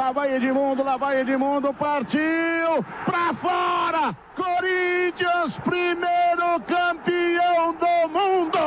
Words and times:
Lá 0.00 0.12
vai 0.12 0.34
Edmundo, 0.34 0.82
lá 0.82 0.96
vai 0.96 1.20
Edmundo, 1.20 1.74
partiu 1.74 2.82
pra 3.04 3.34
fora! 3.34 4.16
Corinthians, 4.34 5.58
primeiro 5.58 6.58
campeão 6.66 7.74
do 7.74 8.08
mundo! 8.08 8.58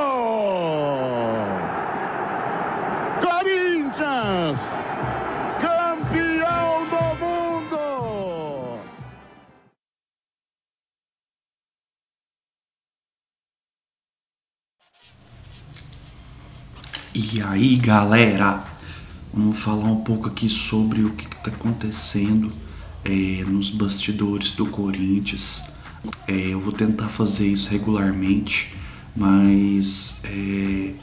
Corinthians, 3.20 4.60
campeão 5.60 6.86
do 6.86 7.04
mundo! 7.26 8.80
E 17.16 17.42
aí, 17.42 17.76
galera? 17.78 18.73
Vamos 19.36 19.58
falar 19.58 19.86
um 19.86 20.02
pouco 20.02 20.28
aqui 20.28 20.48
sobre 20.48 21.02
o 21.02 21.10
que 21.14 21.26
está 21.26 21.50
acontecendo 21.50 22.52
é, 23.04 23.44
nos 23.44 23.72
bastidores 23.72 24.52
do 24.52 24.68
Corinthians. 24.68 25.64
É, 26.28 26.50
eu 26.50 26.60
vou 26.60 26.72
tentar 26.72 27.08
fazer 27.08 27.48
isso 27.48 27.72
regularmente, 27.72 28.76
mas 29.16 30.22
é, 30.24 30.94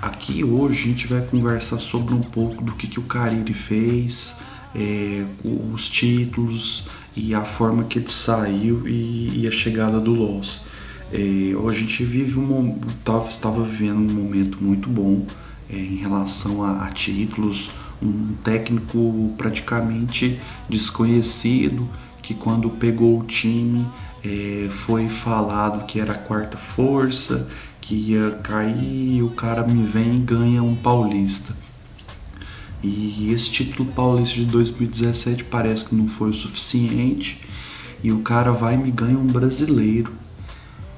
aqui 0.00 0.42
hoje 0.42 0.84
a 0.84 0.86
gente 0.86 1.06
vai 1.06 1.20
conversar 1.20 1.78
sobre 1.78 2.14
um 2.14 2.22
pouco 2.22 2.64
do 2.64 2.72
que, 2.72 2.86
que 2.86 2.98
o 2.98 3.02
Cariri 3.02 3.52
fez, 3.52 4.36
é, 4.74 5.26
os 5.44 5.86
títulos 5.86 6.88
e 7.14 7.34
a 7.34 7.44
forma 7.44 7.84
que 7.84 7.98
ele 7.98 8.08
saiu 8.08 8.88
e, 8.88 9.42
e 9.42 9.46
a 9.46 9.50
chegada 9.50 10.00
do 10.00 10.14
Loss. 10.14 10.64
É, 11.12 11.18
a 11.54 11.72
gente 11.74 12.02
vive 12.06 12.38
um 12.38 12.80
estava 13.28 13.62
vivendo 13.62 13.98
um 13.98 14.14
momento 14.14 14.56
muito 14.62 14.88
bom 14.88 15.26
em 15.68 15.96
relação 15.96 16.62
a, 16.62 16.86
a, 16.86 16.90
títulos, 16.90 17.70
um 18.02 18.34
técnico 18.44 19.34
praticamente 19.36 20.38
desconhecido 20.68 21.88
que 22.22 22.34
quando 22.34 22.68
pegou 22.70 23.20
o 23.20 23.24
time 23.24 23.86
é, 24.24 24.68
foi 24.68 25.08
falado 25.08 25.86
que 25.86 26.00
era 26.00 26.12
a 26.12 26.18
quarta 26.18 26.56
força, 26.56 27.48
que 27.80 27.94
ia 27.94 28.32
cair, 28.42 29.16
e 29.16 29.22
o 29.22 29.30
cara 29.30 29.66
me 29.66 29.86
vem 29.86 30.16
e 30.16 30.20
ganha 30.20 30.62
um 30.62 30.74
paulista. 30.74 31.54
E 32.82 33.32
esse 33.32 33.50
título 33.50 33.90
paulista 33.92 34.34
de 34.36 34.44
2017 34.46 35.44
parece 35.44 35.86
que 35.86 35.94
não 35.94 36.06
foi 36.06 36.30
o 36.30 36.34
suficiente 36.34 37.40
e 38.02 38.12
o 38.12 38.20
cara 38.20 38.52
vai 38.52 38.74
e 38.74 38.78
me 38.78 38.90
ganha 38.90 39.18
um 39.18 39.26
brasileiro. 39.26 40.12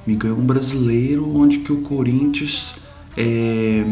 Me 0.06 0.14
ganha 0.14 0.34
um 0.34 0.44
brasileiro 0.44 1.28
onde 1.36 1.58
que 1.58 1.72
o 1.72 1.82
Corinthians 1.82 2.74
é, 3.18 3.84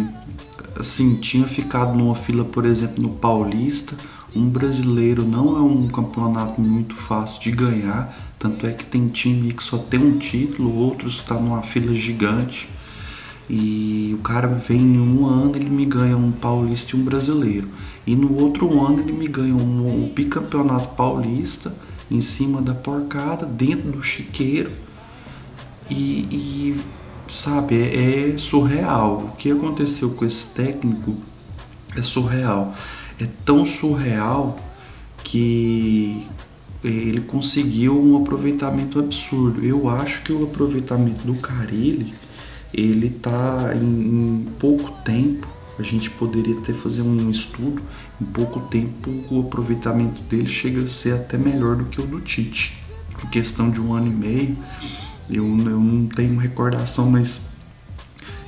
assim, 0.78 1.16
tinha 1.16 1.48
ficado 1.48 1.98
numa 1.98 2.14
fila, 2.14 2.44
por 2.44 2.64
exemplo, 2.64 3.02
no 3.02 3.10
Paulista. 3.10 3.96
Um 4.34 4.48
brasileiro 4.48 5.24
não 5.24 5.56
é 5.56 5.60
um 5.60 5.88
campeonato 5.88 6.60
muito 6.60 6.94
fácil 6.94 7.40
de 7.40 7.50
ganhar, 7.50 8.16
tanto 8.38 8.66
é 8.66 8.72
que 8.72 8.84
tem 8.84 9.08
time 9.08 9.52
que 9.52 9.64
só 9.64 9.78
tem 9.78 9.98
um 9.98 10.18
título, 10.18 10.72
outros 10.76 11.14
estão 11.14 11.38
tá 11.38 11.42
numa 11.42 11.62
fila 11.62 11.92
gigante. 11.92 12.68
E 13.50 14.14
o 14.16 14.22
cara 14.22 14.46
vem 14.46 14.80
em 14.80 14.98
um 14.98 15.26
ano, 15.26 15.56
ele 15.56 15.70
me 15.70 15.84
ganha 15.84 16.16
um 16.16 16.30
paulista 16.30 16.96
e 16.96 17.00
um 17.00 17.04
brasileiro. 17.04 17.68
E 18.06 18.14
no 18.14 18.40
outro 18.40 18.80
ano 18.84 19.00
ele 19.00 19.12
me 19.12 19.26
ganha 19.26 19.54
um, 19.54 20.04
um 20.04 20.12
bicampeonato 20.14 20.94
paulista 20.94 21.74
em 22.08 22.20
cima 22.20 22.62
da 22.62 22.74
porcada, 22.74 23.44
dentro 23.44 23.90
do 23.90 24.02
chiqueiro. 24.02 24.70
E, 25.88 26.28
e 26.30 26.80
sabe, 27.28 27.76
é, 27.82 28.38
surreal. 28.38 29.18
O 29.18 29.36
que 29.36 29.50
aconteceu 29.50 30.10
com 30.10 30.24
esse 30.24 30.46
técnico 30.46 31.16
é 31.96 32.02
surreal. 32.02 32.74
É 33.20 33.26
tão 33.44 33.64
surreal 33.64 34.58
que 35.24 36.26
ele 36.84 37.20
conseguiu 37.22 38.00
um 38.00 38.16
aproveitamento 38.22 38.98
absurdo. 38.98 39.64
Eu 39.64 39.88
acho 39.88 40.22
que 40.22 40.32
o 40.32 40.44
aproveitamento 40.44 41.26
do 41.26 41.34
Carilli, 41.34 42.14
ele 42.72 43.10
tá 43.10 43.72
em, 43.74 43.82
em 43.82 44.46
pouco 44.58 44.90
tempo, 45.02 45.48
a 45.78 45.82
gente 45.82 46.08
poderia 46.10 46.58
até 46.58 46.72
fazer 46.72 47.02
um 47.02 47.30
estudo, 47.30 47.82
em 48.20 48.24
pouco 48.24 48.60
tempo 48.60 49.10
o 49.30 49.40
aproveitamento 49.40 50.22
dele 50.22 50.48
chega 50.48 50.82
a 50.82 50.86
ser 50.86 51.14
até 51.14 51.36
melhor 51.36 51.76
do 51.76 51.84
que 51.84 52.00
o 52.00 52.06
do 52.06 52.20
Tite. 52.20 52.82
Por 53.18 53.30
questão 53.30 53.70
de 53.70 53.80
um 53.80 53.94
ano 53.94 54.08
e 54.08 54.10
meio, 54.10 54.58
eu, 55.28 55.44
eu 55.44 55.80
não 55.80 56.06
tenho 56.06 56.38
recordação, 56.38 57.10
mas 57.10 57.48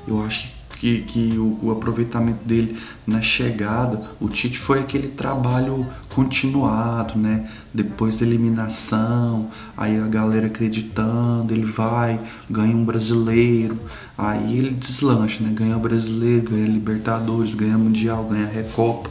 eu 0.06 0.22
acho 0.22 0.58
que, 0.78 1.02
que 1.02 1.36
o, 1.36 1.58
o, 1.62 1.70
aproveitamento 1.72 2.44
dele 2.44 2.78
na 3.06 3.20
chegada, 3.20 4.00
o 4.20 4.28
Tite 4.28 4.58
foi 4.58 4.78
aquele 4.78 5.08
trabalho 5.08 5.86
continuado, 6.14 7.18
né? 7.18 7.50
Depois 7.74 8.18
da 8.18 8.24
eliminação, 8.24 9.50
aí 9.76 9.98
a 9.98 10.06
galera 10.06 10.46
acreditando, 10.46 11.52
ele 11.52 11.64
vai, 11.64 12.20
ganha 12.48 12.76
um 12.76 12.84
brasileiro, 12.84 13.76
aí 14.16 14.56
ele 14.56 14.70
deslancha, 14.70 15.42
né? 15.42 15.50
Ganha 15.52 15.76
brasileiro, 15.76 16.50
ganha 16.50 16.66
Libertadores, 16.66 17.54
ganha 17.54 17.76
Mundial, 17.76 18.24
ganha 18.24 18.46
Recopa, 18.46 19.10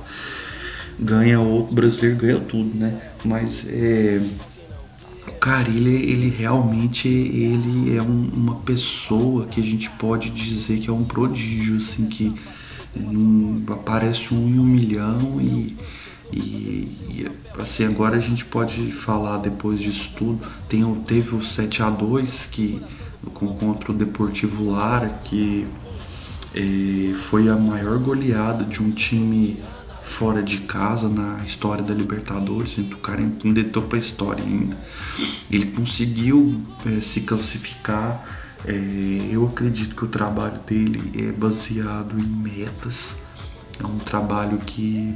ganha 0.98 1.40
outro 1.40 1.76
brasileiro, 1.76 2.18
ganha 2.18 2.40
tudo, 2.40 2.78
né? 2.78 2.98
Mas 3.26 3.66
é 3.68 4.22
Cara, 5.48 5.70
ele, 5.70 5.96
ele 5.96 6.30
realmente 6.30 7.08
ele 7.08 7.96
é 7.96 8.02
um, 8.02 8.30
uma 8.34 8.56
pessoa 8.56 9.46
que 9.46 9.62
a 9.62 9.64
gente 9.64 9.90
pode 9.92 10.30
dizer 10.30 10.82
que 10.82 10.90
é 10.90 10.92
um 10.92 11.06
prodígio, 11.06 11.78
assim, 11.78 12.06
que 12.08 12.36
um, 12.94 13.64
aparece 13.70 14.34
um 14.34 14.46
em 14.46 14.60
um 14.60 14.66
milhão 14.66 15.40
e, 15.40 15.78
e, 16.34 16.38
e, 16.38 17.32
assim, 17.58 17.86
agora 17.86 18.18
a 18.18 18.20
gente 18.20 18.44
pode 18.44 18.92
falar 18.92 19.38
depois 19.38 19.80
disso 19.80 20.12
tudo. 20.18 20.46
Tem, 20.68 20.84
teve 21.08 21.34
o 21.34 21.42
7 21.42 21.82
a 21.82 21.92
2 21.92 22.48
que, 22.48 22.82
contra 23.34 23.94
o 23.94 23.96
Deportivo 23.96 24.72
Lara, 24.72 25.08
que 25.24 25.66
é, 26.54 27.16
foi 27.16 27.48
a 27.48 27.56
maior 27.56 27.98
goleada 28.00 28.66
de 28.66 28.84
um 28.84 28.92
time 28.92 29.58
fora 30.08 30.42
de 30.42 30.60
casa 30.62 31.10
na 31.10 31.44
história 31.44 31.84
da 31.84 31.94
Libertadores, 31.94 32.78
o 32.78 32.98
cara 32.98 33.22
ainda 33.22 33.60
entrou 33.60 33.86
para 33.86 33.98
a 33.98 34.00
história 34.00 34.44
ainda. 34.44 34.78
Ele 35.52 35.66
conseguiu 35.72 36.60
é, 36.86 37.02
se 37.02 37.22
classificar. 37.22 38.26
É, 38.66 38.74
eu 39.30 39.46
acredito 39.46 39.96
que 39.96 40.06
o 40.06 40.08
trabalho 40.08 40.60
dele 40.66 41.12
é 41.14 41.32
baseado 41.32 42.18
em 42.18 42.24
metas. 42.24 43.18
É 43.80 43.86
um 43.86 44.00
trabalho 44.00 44.58
que 44.60 45.16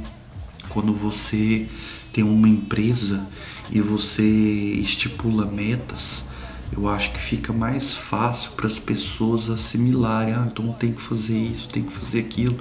quando 0.68 0.94
você 0.94 1.66
tem 2.12 2.22
uma 2.22 2.48
empresa 2.48 3.26
e 3.70 3.80
você 3.80 4.22
estipula 4.22 5.46
metas, 5.46 6.26
eu 6.74 6.88
acho 6.88 7.12
que 7.12 7.20
fica 7.20 7.52
mais 7.52 7.94
fácil 7.94 8.52
para 8.52 8.66
as 8.66 8.78
pessoas 8.78 9.50
assimilarem. 9.50 10.34
Ah, 10.34 10.48
então 10.50 10.72
tem 10.72 10.92
que 10.92 11.02
fazer 11.02 11.36
isso, 11.36 11.68
tem 11.68 11.82
que 11.82 11.92
fazer 11.92 12.20
aquilo 12.20 12.56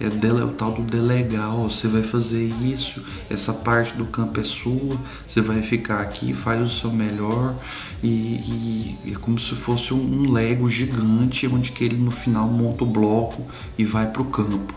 é, 0.00 0.08
dele, 0.08 0.40
é 0.40 0.44
o 0.44 0.52
tal 0.52 0.72
do 0.72 0.82
delegar, 0.82 1.50
você 1.50 1.88
vai 1.88 2.02
fazer 2.02 2.44
isso, 2.62 3.02
essa 3.28 3.52
parte 3.52 3.94
do 3.94 4.06
campo 4.06 4.40
é 4.40 4.44
sua, 4.44 4.96
você 5.26 5.40
vai 5.40 5.60
ficar 5.62 6.00
aqui, 6.00 6.32
faz 6.32 6.60
o 6.60 6.68
seu 6.68 6.92
melhor 6.92 7.56
e, 8.02 8.96
e 9.04 9.12
é 9.12 9.18
como 9.18 9.38
se 9.38 9.54
fosse 9.54 9.92
um, 9.92 9.98
um 9.98 10.30
Lego 10.30 10.68
gigante 10.70 11.46
onde 11.46 11.72
que 11.72 11.84
ele 11.84 11.96
no 11.96 12.12
final 12.12 12.46
monta 12.46 12.84
o 12.84 12.86
bloco 12.86 13.44
e 13.76 13.84
vai 13.84 14.06
para 14.06 14.22
o 14.22 14.26
campo. 14.26 14.72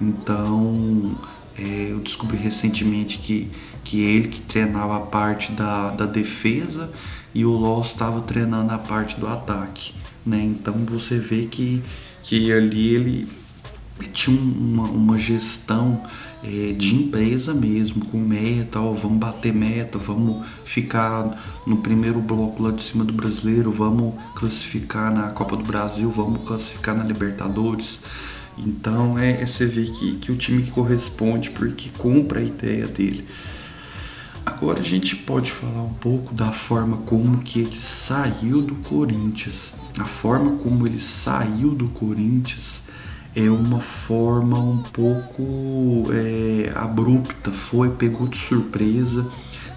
Então 0.00 1.14
é, 1.58 1.88
eu 1.90 2.00
descobri 2.00 2.38
recentemente 2.38 3.18
que, 3.18 3.50
que 3.84 4.00
ele 4.00 4.28
que 4.28 4.40
treinava 4.40 4.96
a 4.96 5.00
parte 5.00 5.52
da, 5.52 5.90
da 5.90 6.06
defesa 6.06 6.90
e 7.34 7.44
o 7.44 7.52
Loss 7.52 7.88
estava 7.88 8.20
treinando 8.20 8.72
a 8.72 8.78
parte 8.78 9.18
do 9.18 9.26
ataque. 9.26 9.94
Né? 10.24 10.42
Então 10.44 10.74
você 10.86 11.18
vê 11.18 11.46
que, 11.46 11.82
que 12.22 12.52
ali 12.52 12.94
ele 12.94 13.28
tinha 14.12 14.38
uma, 14.38 14.84
uma 14.84 15.18
gestão 15.18 16.02
é, 16.42 16.72
de 16.72 16.94
empresa 16.94 17.54
mesmo, 17.54 18.04
com 18.06 18.18
meta, 18.18 18.80
ó, 18.80 18.92
vamos 18.92 19.18
bater 19.18 19.54
meta, 19.54 19.98
vamos 19.98 20.44
ficar 20.64 21.62
no 21.66 21.76
primeiro 21.78 22.20
bloco 22.20 22.62
lá 22.62 22.72
de 22.72 22.82
cima 22.82 23.04
do 23.04 23.12
brasileiro, 23.12 23.70
vamos 23.70 24.14
classificar 24.34 25.12
na 25.12 25.30
Copa 25.30 25.56
do 25.56 25.62
Brasil, 25.62 26.10
vamos 26.10 26.46
classificar 26.46 26.96
na 26.96 27.04
Libertadores. 27.04 28.02
Então 28.58 29.18
é, 29.18 29.40
é 29.40 29.46
você 29.46 29.66
vê 29.66 29.84
que, 29.84 30.16
que 30.16 30.32
o 30.32 30.36
time 30.36 30.62
que 30.62 30.70
corresponde 30.70 31.50
porque 31.50 31.88
compra 31.96 32.40
a 32.40 32.44
ideia 32.44 32.86
dele. 32.86 33.26
Agora 34.44 34.80
a 34.80 34.82
gente 34.82 35.14
pode 35.14 35.52
falar 35.52 35.82
um 35.82 35.94
pouco 35.94 36.34
da 36.34 36.50
forma 36.50 36.96
como 36.98 37.38
que 37.38 37.60
ele 37.60 37.80
saiu 37.80 38.60
do 38.60 38.74
Corinthians. 38.76 39.72
A 39.98 40.04
forma 40.04 40.58
como 40.58 40.86
ele 40.86 40.98
saiu 40.98 41.74
do 41.74 41.88
Corinthians 41.88 42.82
é 43.34 43.48
uma 43.48 43.80
forma 43.80 44.58
um 44.58 44.78
pouco 44.78 46.08
é, 46.12 46.72
abrupta, 46.74 47.50
foi, 47.50 47.90
pegou 47.90 48.26
de 48.26 48.36
surpresa, 48.36 49.30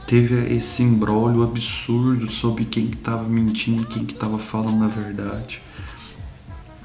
teve 0.08 0.54
esse 0.54 0.84
embrólio 0.84 1.44
absurdo 1.44 2.30
sobre 2.32 2.66
quem 2.66 2.88
que 2.88 2.98
estava 2.98 3.24
mentindo 3.24 3.84
e 3.84 3.86
quem 3.86 4.06
que 4.06 4.14
estava 4.14 4.40
falando 4.40 4.84
a 4.84 4.88
verdade. 4.88 5.62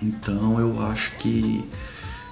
Então 0.03 0.61
eu 0.61 0.83
acho 0.87 1.17
que 1.17 1.65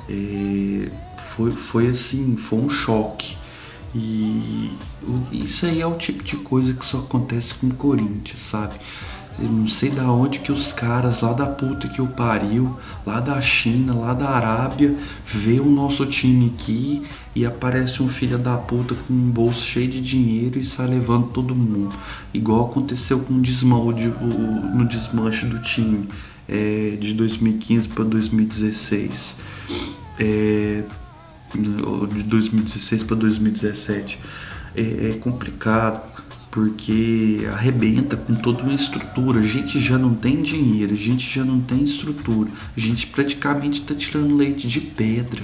é, 0.08 0.90
foi, 1.22 1.52
foi 1.52 1.88
assim, 1.88 2.36
foi 2.36 2.58
um 2.60 2.70
choque. 2.70 3.36
E 3.94 4.70
isso 5.32 5.66
aí 5.66 5.80
é 5.80 5.86
o 5.86 5.96
tipo 5.96 6.22
de 6.22 6.36
coisa 6.36 6.74
que 6.74 6.84
só 6.84 6.98
acontece 6.98 7.54
com 7.54 7.68
o 7.68 7.74
Corinthians, 7.74 8.40
sabe? 8.40 8.74
Eu 9.40 9.48
não 9.48 9.68
sei 9.68 9.90
da 9.90 10.10
onde 10.10 10.40
que 10.40 10.50
os 10.50 10.72
caras 10.72 11.20
lá 11.20 11.32
da 11.32 11.46
puta 11.46 11.86
que 11.86 12.02
o 12.02 12.08
pariu, 12.08 12.76
lá 13.06 13.20
da 13.20 13.40
China, 13.40 13.94
lá 13.94 14.12
da 14.12 14.30
Arábia, 14.30 14.96
vê 15.24 15.60
o 15.60 15.70
nosso 15.70 16.04
time 16.06 16.52
aqui 16.54 17.06
e 17.36 17.46
aparece 17.46 18.02
um 18.02 18.08
filho 18.08 18.36
da 18.36 18.56
puta 18.56 18.96
com 18.96 19.14
um 19.14 19.30
bolso 19.30 19.62
cheio 19.62 19.88
de 19.88 20.00
dinheiro 20.00 20.58
e 20.58 20.64
sai 20.64 20.88
levando 20.88 21.28
todo 21.28 21.54
mundo. 21.54 21.94
Igual 22.34 22.66
aconteceu 22.66 23.20
com 23.20 23.34
o 23.34 23.36
no 23.36 24.84
desmanche 24.84 25.46
do 25.46 25.62
time 25.62 26.08
é, 26.48 26.96
de 26.98 27.14
2015 27.14 27.88
para 27.90 28.02
2016. 28.02 29.36
É, 30.18 30.82
de 31.54 32.22
2016 32.24 33.04
para 33.04 33.16
2017 33.16 34.18
é, 34.76 35.18
complicado 35.20 36.18
porque 36.50 37.46
arrebenta 37.52 38.16
com 38.16 38.34
toda 38.34 38.62
uma 38.62 38.74
estrutura. 38.74 39.40
A 39.40 39.42
gente 39.42 39.78
já 39.78 39.98
não 39.98 40.14
tem 40.14 40.42
dinheiro, 40.42 40.94
a 40.94 40.96
gente 40.96 41.28
já 41.32 41.44
não 41.44 41.60
tem 41.60 41.82
estrutura, 41.82 42.50
a 42.76 42.80
gente 42.80 43.06
praticamente 43.06 43.80
está 43.80 43.94
tirando 43.94 44.36
leite 44.36 44.66
de 44.66 44.80
pedra. 44.80 45.42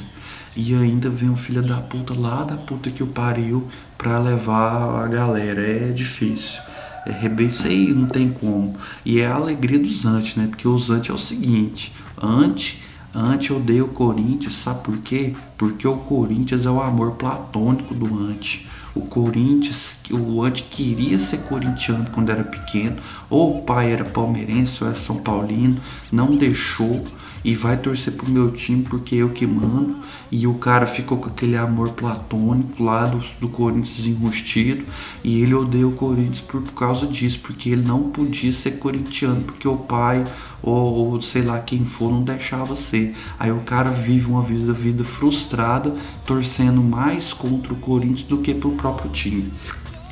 E 0.56 0.72
ainda 0.74 1.10
vem 1.10 1.30
um 1.30 1.36
filho 1.36 1.62
da 1.62 1.78
puta 1.78 2.14
lá 2.14 2.44
da 2.44 2.56
puta 2.56 2.90
que 2.90 3.02
o 3.02 3.08
pariu 3.08 3.68
para 3.98 4.18
levar 4.20 5.04
a 5.04 5.08
galera. 5.08 5.60
É 5.60 5.90
difícil. 5.90 6.60
É 7.06 7.12
rebenta 7.12 7.68
aí, 7.68 7.92
não 7.92 8.06
tem 8.06 8.30
como. 8.30 8.76
E 9.04 9.20
é 9.20 9.26
a 9.26 9.34
alegria 9.34 9.78
dos 9.78 10.06
antes, 10.06 10.36
né? 10.36 10.46
Porque 10.46 10.66
os 10.66 10.90
antes 10.90 11.10
é 11.10 11.12
o 11.12 11.18
seguinte: 11.18 11.92
antes 12.22 12.78
Ante 13.14 13.52
odeia 13.52 13.84
o 13.84 13.88
Corinthians, 13.88 14.54
sabe 14.54 14.82
por 14.82 14.98
quê? 14.98 15.36
Porque 15.56 15.86
o 15.86 15.98
Corinthians 15.98 16.66
é 16.66 16.70
o 16.70 16.82
amor 16.82 17.12
platônico 17.12 17.94
do 17.94 18.12
Ante. 18.12 18.68
O 18.92 19.02
Corinthians, 19.02 20.00
o 20.10 20.42
Ante 20.42 20.64
queria 20.64 21.16
ser 21.20 21.38
corintiano 21.42 22.10
quando 22.10 22.30
era 22.30 22.42
pequeno, 22.42 22.96
ou 23.30 23.58
o 23.58 23.62
pai 23.62 23.92
era 23.92 24.04
palmeirense 24.04 24.82
ou 24.82 24.88
era 24.88 24.96
São 24.96 25.18
Paulino, 25.18 25.80
não 26.10 26.36
deixou 26.36 27.04
e 27.44 27.54
vai 27.54 27.76
torcer 27.76 28.14
pro 28.14 28.30
meu 28.30 28.50
time 28.50 28.82
porque 28.82 29.16
eu 29.16 29.30
que 29.30 29.46
mando. 29.46 29.96
E 30.32 30.46
o 30.46 30.54
cara 30.54 30.86
ficou 30.86 31.18
com 31.18 31.28
aquele 31.28 31.56
amor 31.56 31.90
platônico 31.90 32.82
lá 32.82 33.06
do, 33.06 33.22
do 33.38 33.48
Corinthians 33.48 34.06
enrustido. 34.06 34.84
E 35.22 35.42
ele 35.42 35.54
odeia 35.54 35.86
o 35.86 35.92
Corinthians 35.92 36.40
por, 36.40 36.62
por 36.62 36.72
causa 36.72 37.06
disso, 37.06 37.40
porque 37.40 37.70
ele 37.70 37.82
não 37.82 38.10
podia 38.10 38.52
ser 38.52 38.78
corintiano, 38.78 39.42
porque 39.42 39.68
o 39.68 39.76
pai 39.76 40.24
ou, 40.62 41.10
ou, 41.10 41.20
sei 41.20 41.42
lá 41.42 41.58
quem 41.58 41.84
for 41.84 42.10
não 42.10 42.22
deixava 42.22 42.74
ser. 42.74 43.14
Aí 43.38 43.52
o 43.52 43.60
cara 43.60 43.90
vive 43.90 44.26
uma 44.26 44.42
vida, 44.42 44.72
vida 44.72 45.04
frustrada, 45.04 45.94
torcendo 46.24 46.80
mais 46.80 47.32
contra 47.34 47.74
o 47.74 47.76
Corinthians 47.76 48.22
do 48.22 48.38
que 48.38 48.54
pro 48.54 48.72
próprio 48.72 49.10
time. 49.10 49.52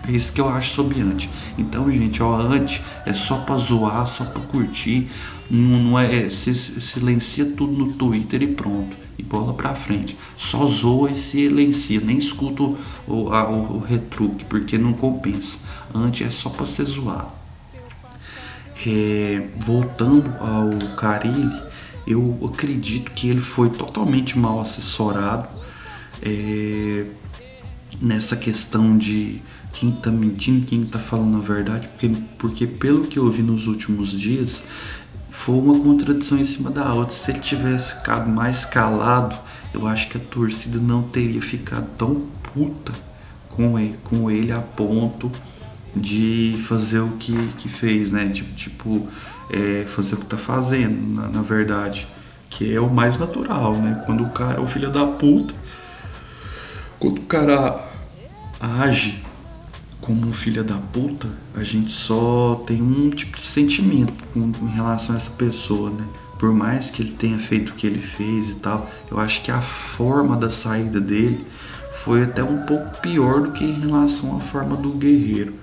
É 0.07 0.13
isso 0.13 0.33
que 0.33 0.41
eu 0.41 0.49
acho 0.49 0.75
sobre 0.75 1.01
Ante. 1.01 1.31
Então, 1.57 1.91
gente, 1.91 2.23
ó, 2.23 2.37
Ante 2.37 2.83
é 3.07 3.13
só 3.13 3.39
pra 3.39 3.57
zoar, 3.57 4.07
só 4.07 4.25
pra 4.25 4.43
curtir. 4.43 5.09
Não, 5.49 5.79
não 5.79 5.99
é, 5.99 6.25
é 6.27 6.31
se, 6.31 6.55
silencia 6.55 7.45
tudo 7.45 7.73
no 7.73 7.93
Twitter 7.93 8.43
e 8.43 8.49
pronto. 8.49 8.97
E 9.19 9.23
bola 9.23 9.55
pra 9.55 9.75
frente. 9.75 10.17
Só 10.37 10.67
zoa 10.67 11.11
e 11.11 11.17
silencia. 11.17 12.01
Nem 12.01 12.19
escuta 12.19 12.63
o, 12.63 12.79
o, 13.07 13.77
o, 13.77 13.79
retruque, 13.79 14.45
porque 14.45 14.77
não 14.77 14.93
compensa. 14.93 15.61
Ante 15.95 16.25
é 16.25 16.31
só 16.31 16.51
pra 16.51 16.67
ser 16.67 16.85
zoar. 16.85 17.33
É, 18.85 19.47
voltando 19.59 20.35
ao 20.41 20.97
Carilli, 20.97 21.63
eu 22.07 22.39
acredito 22.53 23.13
que 23.13 23.29
ele 23.29 23.41
foi 23.41 23.71
totalmente 23.71 24.37
mal 24.37 24.61
assessorado 24.61 25.47
é, 26.21 27.05
nessa 28.01 28.37
questão 28.37 28.99
de 28.99 29.41
quem 29.73 29.91
está 29.91 30.11
mentindo, 30.11 30.67
quem 30.67 30.83
está 30.83 30.99
falando 30.99 31.39
a 31.39 31.41
verdade, 31.41 31.89
porque, 31.89 32.17
porque 32.39 32.67
pelo 32.67 33.07
que 33.07 33.19
eu 33.19 33.31
vi 33.31 33.43
nos 33.43 33.67
últimos 33.67 34.11
dias, 34.11 34.65
foi 35.31 35.57
uma 35.57 35.79
contradição 35.81 36.39
em 36.39 36.45
cima 36.45 36.71
da 36.71 36.93
outra. 36.93 37.15
Se 37.15 37.31
ele 37.31 37.41
tivesse 37.41 37.97
ficado 37.97 38.29
mais 38.29 38.65
calado, 38.65 39.37
eu 39.73 39.87
acho 39.87 40.09
que 40.09 40.19
a 40.19 40.21
torcida 40.21 40.79
não 40.79 41.03
teria 41.03 41.41
ficado 41.41 41.87
tão 41.97 42.27
puta 42.55 42.93
com 43.49 43.79
ele, 43.79 43.99
com 44.05 44.31
ele 44.31 44.53
a 44.53 44.61
ponto 44.61 45.33
de 45.97 46.57
fazer 46.69 47.01
o 47.01 47.13
que, 47.13 47.35
que 47.59 47.69
fez, 47.69 48.11
né? 48.11 48.29
Tipo, 48.29 48.55
tipo 48.55 49.09
é, 49.51 49.85
fazer 49.87 50.15
o 50.15 50.19
que 50.19 50.27
tá 50.27 50.37
fazendo, 50.37 51.15
na, 51.15 51.29
na, 51.29 51.43
verdade. 51.43 52.07
Que 52.49 52.75
é 52.75 52.81
o 52.81 52.91
mais 52.91 53.17
natural, 53.17 53.75
né? 53.77 54.03
Quando 54.05 54.25
o 54.25 54.31
cara 54.31 54.59
é 54.59 54.61
o 54.61 54.67
filho 54.67 54.91
da 54.91 55.07
puta, 55.07 55.55
quando 56.99 57.19
o 57.19 57.23
cara 57.23 57.91
age 58.61 59.23
como 60.03 60.33
filha 60.33 60.65
da 60.65 60.77
puta, 60.77 61.29
a 61.55 61.63
gente 61.63 61.93
só 61.93 62.63
tem 62.67 62.83
um 62.83 63.09
tipo 63.09 63.39
de 63.39 63.47
sentimento 63.47 64.13
em 64.35 64.67
relação 64.67 65.15
a 65.15 65.19
essa 65.19 65.31
pessoa, 65.31 65.91
né? 65.91 66.05
Por 66.39 66.53
mais 66.53 66.91
que 66.91 67.03
ele 67.03 67.13
tenha 67.13 67.39
feito 67.39 67.71
o 67.71 67.75
que 67.75 67.87
ele 67.87 68.01
fez 68.01 68.51
e 68.51 68.57
tal, 68.57 68.91
eu 69.09 69.19
acho 69.19 69.43
que 69.43 69.51
a 69.51 69.61
forma 69.61 70.37
da 70.37 70.51
saída 70.51 71.01
dele 71.01 71.47
foi 71.95 72.25
até 72.25 72.43
um 72.43 72.67
pouco 72.67 73.01
pior 73.01 73.43
do 73.43 73.53
que 73.53 73.65
em 73.65 73.79
relação 73.79 74.37
à 74.37 74.41
forma 74.41 74.77
do 74.77 74.91
guerreiro 74.91 75.55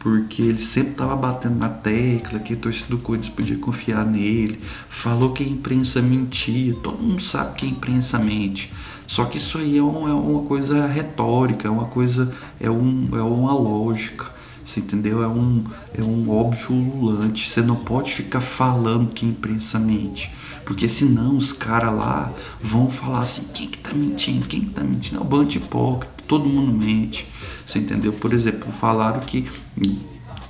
porque 0.00 0.40
ele 0.40 0.58
sempre 0.58 0.92
estava 0.92 1.14
batendo 1.14 1.56
na 1.56 1.68
tecla 1.68 2.40
que 2.40 2.54
a 2.54 2.56
torcida 2.56 2.88
do 2.88 2.98
Corinthians 2.98 3.34
podia 3.34 3.58
confiar 3.58 4.04
nele, 4.06 4.58
falou 4.88 5.32
que 5.34 5.44
a 5.44 5.46
imprensa 5.46 6.00
mentia, 6.00 6.74
todo 6.82 7.02
mundo 7.02 7.22
sabe 7.22 7.54
que 7.54 7.66
a 7.66 7.68
imprensa 7.68 8.18
mente. 8.18 8.72
Só 9.06 9.26
que 9.26 9.36
isso 9.36 9.58
aí 9.58 9.76
é, 9.76 9.82
um, 9.82 10.08
é 10.08 10.14
uma 10.14 10.42
coisa 10.44 10.86
retórica, 10.86 11.68
é 11.68 11.70
uma 11.70 11.84
coisa, 11.84 12.32
é, 12.58 12.70
um, 12.70 13.08
é 13.12 13.22
uma 13.22 13.52
lógica. 13.52 14.26
Você 14.64 14.80
entendeu? 14.80 15.22
É 15.22 15.28
um, 15.28 15.64
é 15.92 16.02
um 16.02 16.30
óbvio 16.30 16.76
ululante. 16.76 17.50
Você 17.50 17.60
não 17.60 17.76
pode 17.76 18.12
ficar 18.12 18.40
falando 18.40 19.12
que 19.12 19.26
a 19.26 19.28
imprensa 19.28 19.78
mente. 19.78 20.32
Porque 20.64 20.86
senão 20.86 21.36
os 21.36 21.52
caras 21.52 21.92
lá 21.92 22.32
vão 22.62 22.88
falar 22.88 23.22
assim, 23.22 23.42
quem 23.52 23.66
que 23.66 23.78
tá 23.78 23.92
mentindo? 23.92 24.46
Quem 24.46 24.60
que 24.60 24.70
tá 24.70 24.82
mentindo? 24.82 25.18
É 25.18 25.20
o 25.20 25.24
bando 25.24 25.50
hipócrita, 25.50 26.14
todo 26.28 26.48
mundo 26.48 26.72
mente. 26.72 27.26
Você 27.70 27.78
entendeu? 27.78 28.12
Por 28.12 28.34
exemplo, 28.34 28.72
falaram 28.72 29.20
que 29.20 29.48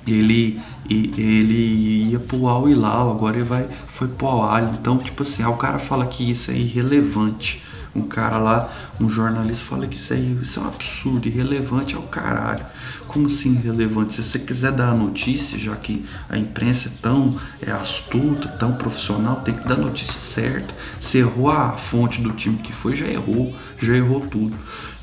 ele 0.07 0.61
ele 0.89 2.09
ia 2.11 2.19
pro 2.19 2.47
Al 2.47 2.67
Hilal, 2.67 3.11
agora 3.11 3.37
ele 3.37 3.45
vai 3.45 3.67
foi 3.87 4.07
pro 4.07 4.27
Al 4.27 4.73
Então, 4.73 4.97
tipo 4.97 5.23
assim, 5.23 5.43
o 5.45 5.55
cara 5.55 5.79
fala 5.79 6.05
que 6.05 6.29
isso 6.29 6.51
é 6.51 6.55
irrelevante. 6.55 7.63
Um 7.93 8.03
cara 8.03 8.37
lá, 8.37 8.69
um 9.01 9.09
jornalista 9.09 9.65
fala 9.65 9.85
que 9.85 9.95
isso, 9.95 10.13
é 10.13 10.17
isso 10.17 10.59
é 10.59 10.63
um 10.63 10.67
absurdo, 10.67 11.27
irrelevante 11.27 11.93
ao 11.93 12.03
caralho. 12.03 12.65
Como 13.05 13.27
assim 13.27 13.51
irrelevante? 13.51 14.13
Se 14.13 14.23
você 14.23 14.39
quiser 14.39 14.71
dar 14.71 14.91
a 14.91 14.93
notícia, 14.93 15.59
já 15.59 15.75
que 15.75 16.05
a 16.29 16.37
imprensa 16.37 16.87
é 16.87 16.91
tão 17.01 17.37
é 17.61 17.69
astuta, 17.69 18.47
tão 18.47 18.73
profissional, 18.73 19.41
tem 19.41 19.53
que 19.53 19.67
dar 19.67 19.75
a 19.75 19.77
notícia 19.77 20.21
certa. 20.21 20.73
Se 21.01 21.17
errou 21.17 21.51
a 21.51 21.73
fonte 21.73 22.21
do 22.21 22.31
time 22.31 22.57
que 22.59 22.71
foi, 22.71 22.95
já 22.95 23.07
errou, 23.07 23.53
já 23.77 23.93
errou 23.93 24.21
tudo. 24.21 24.55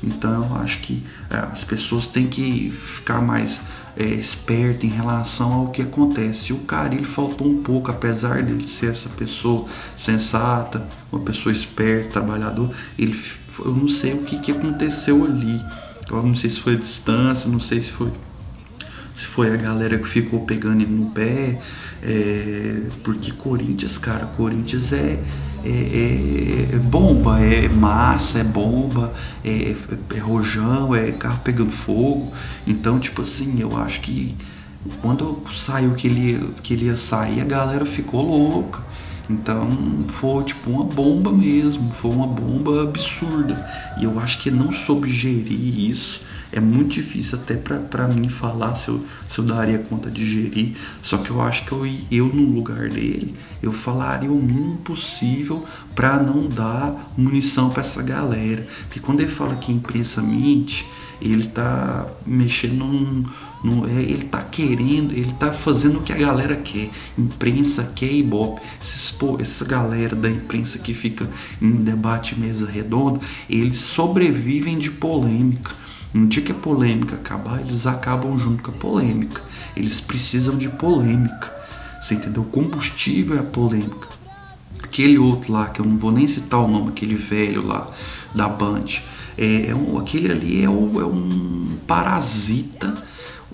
Então 0.03 0.45
eu 0.45 0.55
acho 0.57 0.79
que 0.79 1.03
é, 1.29 1.37
as 1.37 1.63
pessoas 1.63 2.07
têm 2.07 2.27
que 2.27 2.71
ficar 2.71 3.21
mais 3.21 3.61
é, 3.99 4.05
esperto 4.05 4.85
em 4.85 4.89
relação 4.89 5.51
ao 5.51 5.67
que 5.67 5.81
acontece. 5.81 6.53
O 6.53 6.59
cara 6.59 6.95
ele 6.95 7.03
faltou 7.03 7.45
um 7.45 7.61
pouco, 7.61 7.91
apesar 7.91 8.41
dele 8.41 8.65
ser 8.65 8.91
essa 8.91 9.09
pessoa 9.09 9.67
sensata, 9.97 10.87
uma 11.11 11.21
pessoa 11.21 11.51
esperta, 11.51 12.13
trabalhador, 12.13 12.73
ele, 12.97 13.19
eu 13.59 13.73
não 13.73 13.89
sei 13.89 14.13
o 14.13 14.23
que, 14.23 14.39
que 14.39 14.53
aconteceu 14.53 15.25
ali. 15.25 15.61
Eu 16.09 16.23
não 16.23 16.33
sei 16.33 16.49
se 16.49 16.61
foi 16.61 16.73
a 16.73 16.77
distância, 16.77 17.49
não 17.49 17.59
sei 17.59 17.81
se 17.81 17.91
foi 17.91 18.09
foi 19.29 19.53
a 19.53 19.57
galera 19.57 19.97
que 19.97 20.07
ficou 20.07 20.41
pegando 20.41 20.81
ele 20.81 20.91
no 20.91 21.11
pé, 21.11 21.59
é, 22.01 22.81
porque 23.03 23.31
Corinthians, 23.31 23.97
cara, 23.97 24.25
Corinthians 24.25 24.91
é, 24.91 25.19
é, 25.63 25.69
é, 25.69 26.75
é 26.75 26.77
bomba, 26.77 27.39
é 27.39 27.69
massa, 27.69 28.39
é 28.39 28.43
bomba, 28.43 29.13
é, 29.43 29.75
é, 30.15 30.19
rojão, 30.19 30.95
é 30.95 31.11
carro 31.11 31.39
pegando 31.43 31.71
fogo. 31.71 32.31
Então, 32.65 32.99
tipo 32.99 33.21
assim, 33.21 33.61
eu 33.61 33.77
acho 33.77 34.01
que 34.01 34.35
quando 35.01 35.43
saiu 35.51 35.93
que 35.93 36.07
ele, 36.07 36.53
que 36.63 36.73
ele 36.73 36.85
ia 36.85 36.97
sair, 36.97 37.41
a 37.41 37.45
galera 37.45 37.85
ficou 37.85 38.21
louca. 38.21 38.88
Então 39.29 39.69
foi 40.07 40.43
tipo 40.43 40.71
uma 40.71 40.83
bomba 40.83 41.31
mesmo, 41.31 41.91
foi 41.91 42.11
uma 42.11 42.27
bomba 42.27 42.83
absurda. 42.83 43.55
E 43.95 44.03
eu 44.03 44.19
acho 44.19 44.39
que 44.39 44.49
não 44.49 44.71
soube 44.71 45.09
gerir 45.11 45.89
isso 45.91 46.21
é 46.51 46.59
muito 46.59 46.93
difícil 46.93 47.37
até 47.37 47.55
para 47.55 48.07
mim 48.07 48.27
falar 48.27 48.75
se 48.75 48.89
eu, 48.89 49.05
se 49.27 49.39
eu 49.39 49.45
daria 49.45 49.77
conta 49.77 50.09
de 50.09 50.25
gerir. 50.25 50.75
Só 51.01 51.17
que 51.17 51.29
eu 51.29 51.41
acho 51.41 51.65
que 51.65 51.71
eu, 51.71 51.85
eu 52.09 52.25
no 52.27 52.53
lugar 52.53 52.89
dele, 52.89 53.35
eu 53.61 53.71
falaria 53.71 54.31
o 54.31 54.41
mínimo 54.41 54.77
possível 54.77 55.65
para 55.93 56.21
não 56.21 56.47
dar 56.47 57.11
munição 57.15 57.69
para 57.69 57.81
essa 57.81 58.01
galera. 58.01 58.65
Porque 58.83 58.99
quando 58.99 59.21
ele 59.21 59.29
fala 59.29 59.55
que 59.55 59.71
a 59.71 59.75
imprensa 59.75 60.21
mente, 60.21 60.87
ele 61.21 61.47
tá 61.47 62.07
mexendo 62.25 62.75
num, 62.75 63.23
num, 63.63 63.85
é, 63.85 64.01
ele 64.01 64.25
tá 64.25 64.41
querendo, 64.41 65.13
ele 65.13 65.33
tá 65.33 65.51
fazendo 65.51 65.99
o 65.99 66.01
que 66.01 66.13
a 66.13 66.17
galera 66.17 66.55
quer. 66.55 66.89
Imprensa 67.17 67.91
quer 67.95 68.11
ibope. 68.11 68.61
Esses, 68.81 69.11
pô, 69.11 69.37
essa 69.39 69.65
galera 69.65 70.15
da 70.15 70.29
imprensa 70.29 70.79
que 70.79 70.93
fica 70.93 71.29
em 71.61 71.71
debate 71.71 72.39
mesa 72.39 72.69
redonda, 72.69 73.19
eles 73.49 73.77
sobrevivem 73.77 74.77
de 74.77 74.91
polêmica 74.91 75.73
No 76.13 76.27
dia 76.27 76.41
que 76.41 76.51
a 76.51 76.55
polêmica 76.55 77.15
acabar, 77.15 77.59
eles 77.59 77.85
acabam 77.85 78.39
junto 78.39 78.63
com 78.63 78.71
a 78.71 78.75
polêmica. 78.75 79.41
Eles 79.75 80.01
precisam 80.01 80.57
de 80.57 80.69
polêmica. 80.69 81.53
Você 82.01 82.15
entendeu? 82.15 82.43
O 82.43 82.45
combustível 82.45 83.35
é 83.35 83.39
a 83.39 83.43
polêmica. 83.43 84.07
Aquele 84.81 85.19
outro 85.19 85.51
lá, 85.53 85.67
que 85.67 85.81
eu 85.81 85.85
não 85.85 85.97
vou 85.97 86.11
nem 86.11 86.27
citar 86.27 86.59
o 86.61 86.67
nome, 86.67 86.89
aquele 86.89 87.15
velho 87.15 87.65
lá 87.65 87.91
da 88.33 88.47
Band, 88.47 88.85
é, 89.39 89.69
é 89.69 89.75
um, 89.75 89.97
aquele 89.97 90.29
ali 90.29 90.63
é, 90.63 90.69
um, 90.69 90.99
é 90.99 91.05
um 91.05 91.77
parasita, 91.87 93.01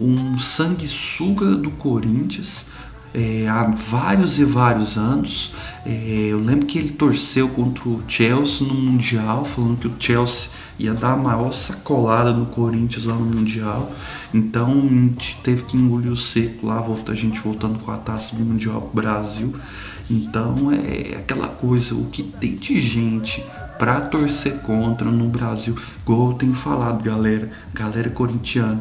um 0.01 0.35
sanguessuga 0.39 1.55
do 1.55 1.69
Corinthians 1.71 2.65
é, 3.13 3.47
há 3.47 3.63
vários 3.65 4.39
e 4.39 4.43
vários 4.43 4.97
anos. 4.97 5.53
É, 5.85 6.27
eu 6.29 6.39
lembro 6.39 6.65
que 6.65 6.79
ele 6.79 6.89
torceu 6.89 7.47
contra 7.49 7.87
o 7.87 8.03
Chelsea 8.07 8.67
no 8.67 8.73
Mundial, 8.73 9.45
falando 9.45 9.77
que 9.77 9.87
o 9.87 9.95
Chelsea 9.99 10.49
ia 10.77 10.93
dar 10.93 11.13
a 11.13 11.17
maior 11.17 11.51
sacolada 11.51 12.31
no 12.31 12.47
Corinthians 12.47 13.05
lá 13.05 13.15
no 13.15 13.25
Mundial. 13.25 13.91
Então 14.33 14.71
a 14.71 14.81
gente 14.81 15.37
teve 15.43 15.63
que 15.63 15.77
engolir 15.77 16.11
o 16.11 16.17
seco 16.17 16.67
lá, 16.67 16.85
a 17.07 17.13
gente 17.13 17.39
voltando 17.39 17.79
com 17.79 17.91
a 17.91 17.97
taça 17.97 18.35
do 18.35 18.43
Mundial 18.43 18.81
pro 18.81 19.01
Brasil. 19.01 19.53
Então 20.09 20.71
é 20.71 21.17
aquela 21.17 21.47
coisa, 21.47 21.95
o 21.95 22.05
que 22.05 22.23
tem 22.23 22.55
de 22.55 22.79
gente 22.79 23.43
para 23.79 24.01
torcer 24.01 24.59
contra 24.59 25.11
no 25.11 25.27
Brasil, 25.27 25.75
igual 26.01 26.31
eu 26.31 26.37
tenho 26.37 26.53
falado, 26.53 27.03
galera, 27.03 27.51
galera 27.73 28.09
corintiana. 28.09 28.79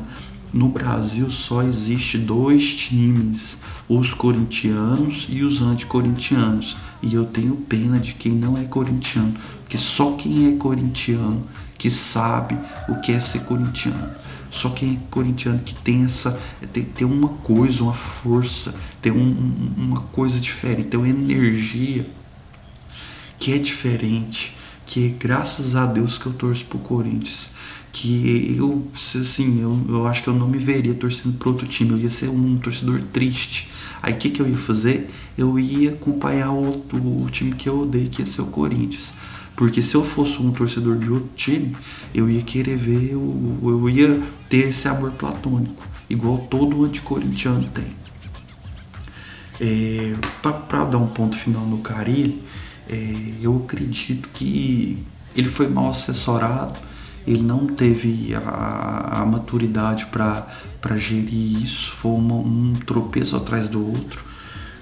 No 0.53 0.69
Brasil 0.69 1.29
só 1.33 1.63
existe 1.63 2.17
dois 2.17 2.77
times, 2.77 3.59
os 3.89 4.15
corintianos 4.15 5.27
e 5.29 5.43
os 5.43 5.61
anticorintianos. 5.61 6.77
E 7.03 7.13
eu 7.13 7.25
tenho 7.25 7.57
pena 7.57 7.99
de 7.99 8.15
quem 8.15 8.33
não 8.33 8.57
é 8.57 8.63
corintiano, 8.63 9.35
porque 9.63 9.77
só 9.77 10.13
quem 10.13 10.55
é 10.55 10.57
corintiano 10.57 11.43
que 11.85 11.91
sabe 11.91 12.57
o 12.88 12.95
que 12.95 13.12
é 13.12 13.21
ser 13.21 13.41
corintiano. 13.41 14.09
Só 14.50 14.71
quem 14.71 14.95
é 14.95 14.99
corintiano 15.11 15.59
que 15.59 15.75
tem 15.75 16.03
essa 16.03 16.41
tem, 16.73 16.83
tem 16.83 17.07
uma 17.07 17.29
coisa, 17.29 17.83
uma 17.83 17.93
força, 17.93 18.75
tem 19.03 19.12
um, 19.12 19.75
uma 19.76 20.00
coisa 20.00 20.41
diferente, 20.41 20.88
tem 20.88 20.99
uma 20.99 21.11
energia 21.11 22.09
que 23.38 23.53
é 23.53 23.59
diferente, 23.59 24.57
que 24.87 25.09
é 25.09 25.09
graças 25.11 25.76
a 25.76 25.85
Deus 25.85 26.17
que 26.17 26.25
eu 26.25 26.33
torço 26.33 26.64
pro 26.64 26.79
Corinthians 26.79 27.50
que 27.93 28.57
eu, 28.59 28.91
assim, 29.21 29.61
eu, 29.61 29.79
eu 29.87 30.07
acho 30.07 30.23
que 30.23 30.29
eu 30.29 30.35
não 30.35 30.49
me 30.49 30.59
veria 30.59 30.95
torcendo 30.95 31.37
para 31.38 31.50
outro 31.50 31.67
time, 31.67 31.91
eu 31.91 31.99
ia 31.99 32.11
ser 32.11 32.31
um 32.31 32.57
torcedor 32.59 33.00
triste. 33.12 33.69
Aí 34.03 34.14
o 34.14 34.17
que, 34.17 34.31
que 34.31 34.43
eu 34.43 34.49
ia 34.49 34.57
fazer? 34.57 35.09
Eu 35.38 35.59
ia 35.59 35.93
acompanhar 35.93 36.50
o, 36.50 36.85
o, 36.93 37.25
o 37.25 37.31
time 37.31 37.53
que 37.53 37.69
eu 37.69 37.83
odeio, 37.83 38.09
que 38.09 38.23
ia 38.23 38.26
ser 38.26 38.41
o 38.41 38.47
Corinthians. 38.47 39.12
Porque 39.57 39.81
se 39.81 39.95
eu 39.95 40.05
fosse 40.05 40.41
um 40.43 40.51
torcedor 40.53 40.97
de 40.99 41.11
outro 41.11 41.31
time, 41.37 41.77
eu 42.13 42.29
ia 42.29 42.43
querer 42.43 42.77
ver, 42.77 43.13
eu, 43.13 43.59
eu 43.63 43.89
ia 43.89 44.23
ter 44.49 44.69
esse 44.69 44.89
amor 44.89 45.13
platônico, 45.13 45.83
igual 46.11 46.39
todo 46.51 46.85
anticorintiano 46.85 47.69
tem. 47.69 47.95
É, 49.61 50.15
Para 50.43 50.85
dar 50.85 50.99
um 50.99 51.07
ponto 51.07 51.37
final 51.37 51.65
no 51.65 51.79
Carilli, 51.79 52.43
é, 52.89 53.35
eu 53.41 53.63
acredito 53.65 54.29
que 54.35 54.99
ele 55.37 55.49
foi 55.49 55.69
mal 55.69 55.91
assessorado 55.91 56.79
ele 57.27 57.43
não 57.43 57.67
teve 57.67 58.35
a, 58.35 59.23
a 59.23 59.27
maturidade 59.27 60.07
para 60.07 60.47
gerir 60.97 61.63
isso, 61.63 61.91
foi 61.93 62.13
uma, 62.13 62.35
um 62.35 62.75
tropeço 62.87 63.37
atrás 63.37 63.69
do 63.69 63.85
outro. 63.85 64.25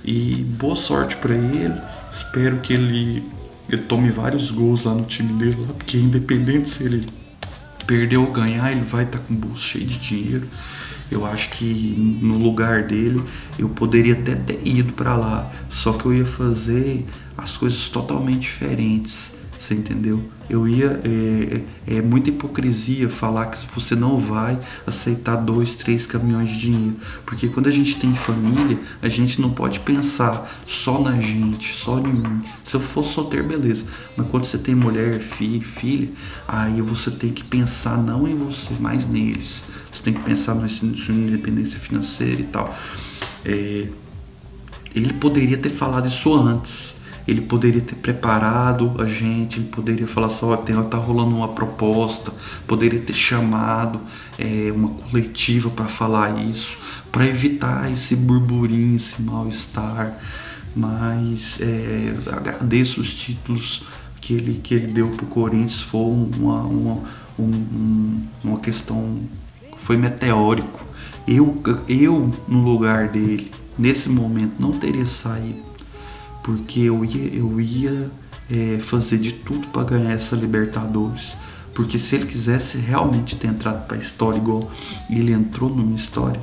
E 0.04 0.44
boa 0.58 0.74
sorte 0.74 1.16
para 1.16 1.34
ele, 1.34 1.80
espero 2.10 2.58
que 2.58 2.72
ele, 2.72 3.24
ele 3.68 3.82
tome 3.82 4.10
vários 4.10 4.50
gols 4.50 4.84
lá 4.84 4.94
no 4.94 5.04
time 5.04 5.32
dele, 5.34 5.56
lá, 5.66 5.72
porque 5.74 5.96
independente 5.96 6.68
se 6.68 6.84
ele 6.84 7.06
perder 7.86 8.16
ou 8.16 8.30
ganhar, 8.30 8.70
ele 8.70 8.84
vai 8.84 9.04
estar 9.04 9.18
tá 9.18 9.24
com 9.24 9.34
o 9.34 9.36
bolso 9.36 9.62
cheio 9.62 9.86
de 9.86 9.98
dinheiro. 9.98 10.46
Eu 11.10 11.26
acho 11.26 11.50
que 11.50 11.94
no 12.22 12.38
lugar 12.38 12.84
dele 12.84 13.22
eu 13.58 13.68
poderia 13.68 14.14
até 14.14 14.34
ter 14.34 14.60
ido 14.64 14.94
para 14.94 15.14
lá, 15.14 15.52
só 15.72 15.94
que 15.94 16.06
eu 16.06 16.14
ia 16.14 16.26
fazer 16.26 17.04
as 17.36 17.56
coisas 17.56 17.88
totalmente 17.88 18.42
diferentes 18.42 19.32
você 19.62 19.74
entendeu? 19.74 20.20
Eu 20.50 20.66
ia. 20.66 21.00
É, 21.04 21.62
é, 21.86 21.98
é, 21.98 22.02
muita 22.02 22.30
hipocrisia 22.30 23.08
falar 23.08 23.46
que 23.46 23.64
você 23.72 23.94
não 23.94 24.18
vai 24.18 24.58
aceitar 24.84 25.36
dois, 25.36 25.76
três 25.76 26.04
caminhões 26.04 26.48
de 26.48 26.58
dinheiro. 26.58 26.96
Porque 27.24 27.46
quando 27.46 27.68
a 27.68 27.70
gente 27.70 27.94
tem 27.94 28.12
família, 28.12 28.76
a 29.00 29.08
gente 29.08 29.40
não 29.40 29.50
pode 29.50 29.78
pensar 29.78 30.52
só 30.66 31.00
na 31.00 31.20
gente, 31.20 31.72
só 31.72 32.00
em 32.00 32.12
mim. 32.12 32.42
Se 32.64 32.74
eu 32.74 32.80
fosse 32.80 33.12
solteiro, 33.12 33.46
beleza. 33.46 33.86
Mas 34.16 34.26
quando 34.26 34.46
você 34.46 34.58
tem 34.58 34.74
mulher, 34.74 35.20
filho, 35.20 35.64
filha, 35.64 36.10
aí 36.48 36.82
você 36.82 37.12
tem 37.12 37.30
que 37.30 37.44
pensar 37.44 37.96
não 37.96 38.26
em 38.26 38.34
você, 38.34 38.74
mas 38.80 39.06
neles. 39.06 39.62
Você 39.92 40.02
tem 40.02 40.12
que 40.12 40.22
pensar 40.22 40.56
na 40.56 40.68
sua 40.68 41.14
independência 41.14 41.78
financeira 41.78 42.40
e 42.40 42.46
tal. 42.46 42.74
É, 43.44 43.86
ele 44.94 45.12
poderia 45.14 45.56
ter 45.56 45.70
falado 45.70 46.06
isso 46.06 46.34
antes. 46.34 47.00
Ele 47.26 47.40
poderia 47.40 47.80
ter 47.80 47.94
preparado 47.94 49.00
a 49.00 49.06
gente, 49.06 49.60
ele 49.60 49.68
poderia 49.68 50.08
falar 50.08 50.26
assim, 50.26 50.44
ó, 50.44 50.56
tem, 50.56 50.74
tá 50.84 50.98
rolando 50.98 51.36
uma 51.36 51.48
proposta, 51.48 52.32
poderia 52.66 52.98
ter 53.00 53.12
chamado 53.12 54.00
é, 54.36 54.72
uma 54.72 54.88
coletiva 54.88 55.70
para 55.70 55.84
falar 55.84 56.42
isso, 56.42 56.76
para 57.12 57.24
evitar 57.24 57.92
esse 57.92 58.16
burburinho, 58.16 58.96
esse 58.96 59.22
mal-estar. 59.22 60.18
Mas 60.74 61.60
é, 61.60 62.12
agradeço 62.32 63.00
os 63.00 63.14
títulos 63.14 63.84
que 64.20 64.34
ele, 64.34 64.60
que 64.62 64.74
ele 64.74 64.86
deu 64.86 65.10
para 65.10 65.24
o 65.24 65.28
Corinthians, 65.28 65.82
foi 65.82 66.00
uma, 66.00 66.62
uma, 66.62 67.02
um, 67.38 68.22
uma 68.42 68.58
questão, 68.60 69.20
foi 69.76 69.96
meteórico. 69.96 70.80
Eu, 71.26 71.62
eu, 71.88 72.32
no 72.48 72.62
lugar 72.62 73.08
dele, 73.08 73.50
nesse 73.78 74.08
momento, 74.08 74.60
não 74.60 74.72
teria 74.72 75.06
saído 75.06 75.72
porque 76.42 76.80
eu 76.80 77.04
ia, 77.04 77.34
eu 77.34 77.60
ia 77.60 78.10
é, 78.50 78.78
fazer 78.80 79.18
de 79.18 79.32
tudo 79.32 79.66
para 79.68 79.84
ganhar 79.84 80.12
essa 80.12 80.34
Libertadores. 80.36 81.36
Porque 81.74 81.98
se 81.98 82.16
ele 82.16 82.26
quisesse 82.26 82.76
realmente 82.76 83.36
ter 83.36 83.46
entrado 83.46 83.86
para 83.86 83.96
a 83.96 84.00
história 84.00 84.36
igual 84.36 84.70
ele 85.08 85.32
entrou 85.32 85.70
numa 85.70 85.96
história, 85.96 86.40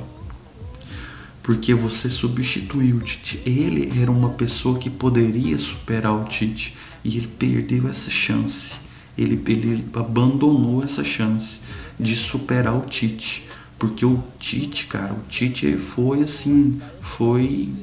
porque 1.40 1.72
você 1.72 2.10
substituiu 2.10 2.96
o 2.96 3.00
Tite. 3.00 3.40
Ele 3.46 4.00
era 4.00 4.10
uma 4.10 4.30
pessoa 4.30 4.78
que 4.78 4.90
poderia 4.90 5.56
superar 5.58 6.14
o 6.14 6.24
Tite 6.24 6.76
e 7.04 7.16
ele 7.16 7.28
perdeu 7.28 7.88
essa 7.88 8.10
chance. 8.10 8.74
Ele, 9.16 9.40
ele 9.46 9.84
abandonou 9.94 10.82
essa 10.82 11.04
chance 11.04 11.60
de 11.98 12.16
superar 12.16 12.76
o 12.76 12.82
Tite. 12.82 13.46
Porque 13.78 14.04
o 14.04 14.22
Tite, 14.38 14.86
cara, 14.86 15.14
o 15.14 15.28
Tite 15.28 15.76
foi 15.76 16.22
assim, 16.22 16.80
foi, 17.00 17.74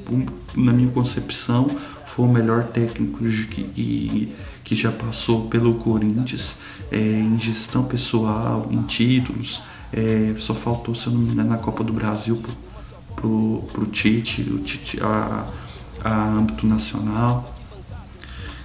na 0.54 0.72
minha 0.72 0.90
concepção, 0.90 1.68
foi 2.04 2.24
o 2.24 2.28
melhor 2.28 2.68
técnico 2.68 3.18
que, 3.50 4.32
que 4.64 4.74
já 4.74 4.92
passou 4.92 5.48
pelo 5.48 5.74
Corinthians 5.74 6.56
é, 6.92 6.98
em 6.98 7.38
gestão 7.38 7.84
pessoal, 7.84 8.68
em 8.70 8.82
títulos. 8.82 9.60
É, 9.92 10.34
só 10.38 10.54
faltou, 10.54 10.94
se 10.94 11.06
eu 11.06 11.12
não 11.14 11.20
me 11.20 11.32
engano, 11.32 11.48
na 11.48 11.58
Copa 11.58 11.82
do 11.82 11.92
Brasil 11.92 12.36
pro, 12.36 12.52
pro, 13.16 13.64
pro 13.72 13.86
Tite, 13.86 14.42
o 14.42 14.58
Tite 14.58 15.00
a, 15.02 15.46
a 16.04 16.28
âmbito 16.28 16.66
nacional. 16.66 17.57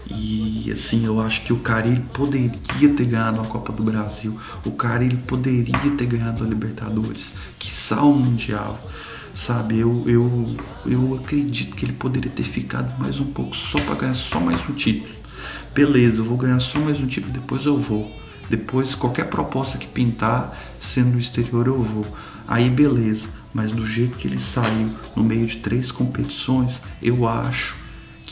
E 0.08 0.70
assim, 0.72 1.06
eu 1.06 1.22
acho 1.22 1.42
que 1.44 1.54
o 1.54 1.60
Carilli 1.60 2.02
poderia 2.14 2.50
ter 2.96 3.06
ganhado 3.06 3.42
a 3.42 3.46
Copa 3.46 3.72
do 3.72 3.84
Brasil, 3.84 4.38
o 4.66 4.72
Carilli 4.72 5.18
poderia 5.18 5.92
ter 5.98 6.06
ganhado 6.06 6.44
a 6.44 6.48
Libertadores, 6.48 7.34
que 7.58 7.70
o 7.96 8.14
Mundial 8.14 8.80
sabe? 9.34 9.80
Eu, 9.80 10.04
eu, 10.08 10.56
eu 10.86 11.16
acredito 11.16 11.76
que 11.76 11.86
ele 11.86 11.94
poderia 11.94 12.30
ter 12.30 12.44
ficado 12.44 12.98
mais 13.00 13.20
um 13.20 13.26
pouco 13.26 13.56
só 13.56 13.80
para 13.80 13.96
ganhar 13.96 14.14
só 14.14 14.40
mais 14.40 14.62
um 14.70 14.74
título. 14.74 15.14
Beleza, 15.74 16.22
eu 16.22 16.26
vou 16.26 16.38
ganhar 16.38 16.60
só 16.60 16.80
mais 16.80 17.02
um 17.02 17.08
título, 17.08 17.34
depois 17.34 17.66
eu 17.66 17.78
vou. 17.78 18.12
Depois, 18.50 18.94
qualquer 18.94 19.30
proposta 19.30 19.78
que 19.78 19.88
pintar, 19.88 20.56
sendo 20.78 21.14
no 21.14 21.20
exterior, 21.20 21.66
eu 21.66 21.82
vou. 21.82 22.06
Aí, 22.48 22.70
beleza. 22.70 23.28
Mas 23.54 23.72
do 23.72 23.86
jeito 23.86 24.18
que 24.18 24.28
ele 24.28 24.38
saiu, 24.38 24.90
no 25.16 25.24
meio 25.24 25.46
de 25.46 25.58
três 25.58 25.92
competições, 25.92 26.82
eu 27.02 27.28
acho 27.28 27.76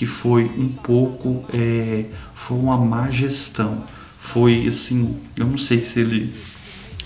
que 0.01 0.08
foi 0.08 0.46
um 0.58 0.67
pouco. 0.67 1.46
É, 1.53 2.05
foi 2.34 2.58
uma 2.58 2.75
má 2.75 3.12
gestão. 3.12 3.84
Foi 4.17 4.65
assim. 4.67 5.15
Eu 5.38 5.46
não 5.46 5.60
sei 5.60 5.86
se 5.86 6.00
ele, 6.00 6.34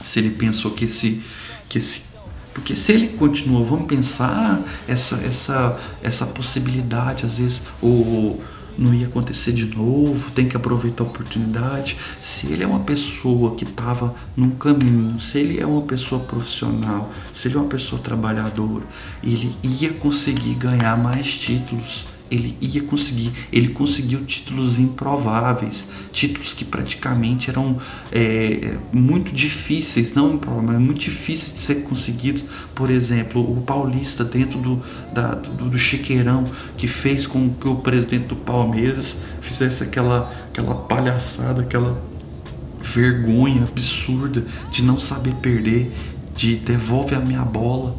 se 0.02 0.20
ele 0.20 0.30
pensou 0.30 0.72
que 0.72 0.86
esse, 0.86 1.22
que 1.68 1.78
esse 1.78 2.16
porque 2.54 2.74
se 2.74 2.94
ele 2.94 3.10
continua, 3.10 3.66
vamos 3.66 3.88
pensar 3.88 4.64
essa 4.88 5.18
essa 5.18 5.78
essa 6.02 6.26
possibilidade 6.26 7.26
às 7.26 7.38
vezes 7.38 7.64
ou 7.82 8.42
não 8.78 8.94
ia 8.94 9.08
acontecer 9.08 9.52
de 9.52 9.66
novo, 9.76 10.32
tem 10.32 10.48
que 10.48 10.56
aproveitar 10.56 11.04
a 11.04 11.08
oportunidade. 11.08 11.98
Se 12.18 12.48
ele 12.48 12.64
é 12.64 12.68
uma 12.68 12.80
pessoa 12.80 13.56
que 13.56 13.66
estava 13.66 14.16
num 14.38 14.52
caminho, 14.52 15.20
se 15.20 15.38
ele 15.38 15.60
é 15.60 15.66
uma 15.66 15.82
pessoa 15.82 16.22
profissional, 16.22 17.12
se 17.34 17.50
ele 17.50 17.58
é 17.58 17.60
uma 17.60 17.68
pessoa 17.68 18.02
trabalhadora, 18.02 18.86
ele 19.22 19.54
ia 19.64 19.92
conseguir 19.92 20.56
ganhar 20.56 20.98
mais 20.98 21.38
títulos 21.38 22.06
ele 22.30 22.58
ia 22.60 22.84
conseguir. 22.84 23.32
Ele 23.52 23.70
conseguiu 23.70 24.26
títulos 24.26 24.80
improváveis, 24.80 25.88
títulos 26.12 26.54
que 26.54 26.66
praticamente 26.66 27.50
eram 27.50 27.78
é, 28.12 28.78
muito 28.92 29.32
difíceis, 29.32 30.14
não 30.14 30.36
improváveis, 30.36 30.80
muito 30.80 31.00
difíceis 31.00 31.54
de 31.54 31.60
ser 31.60 31.76
conseguidos. 31.84 32.44
Por 32.74 32.90
exemplo, 32.90 33.42
o 33.42 33.62
Paulista 33.62 34.24
dentro 34.24 34.60
do, 34.60 34.82
da, 35.14 35.36
do, 35.36 35.70
do 35.70 35.78
Chiqueirão, 35.78 36.46
que 36.78 36.88
fez 36.88 37.26
com 37.26 37.50
que 37.50 37.68
o 37.68 37.76
presidente 37.76 38.28
do 38.28 38.36
Palmeiras 38.36 39.18
fizesse 39.42 39.84
aquela, 39.84 40.32
aquela 40.48 40.76
palhaçada, 40.76 41.62
aquela 41.62 42.02
vergonha 42.82 43.64
absurda 43.64 44.46
de 44.70 44.84
não 44.84 45.00
saber 45.00 45.34
perder, 45.36 45.92
de 46.36 46.56
devolve 46.56 47.16
a 47.16 47.20
minha 47.20 47.44
bola 47.44 47.98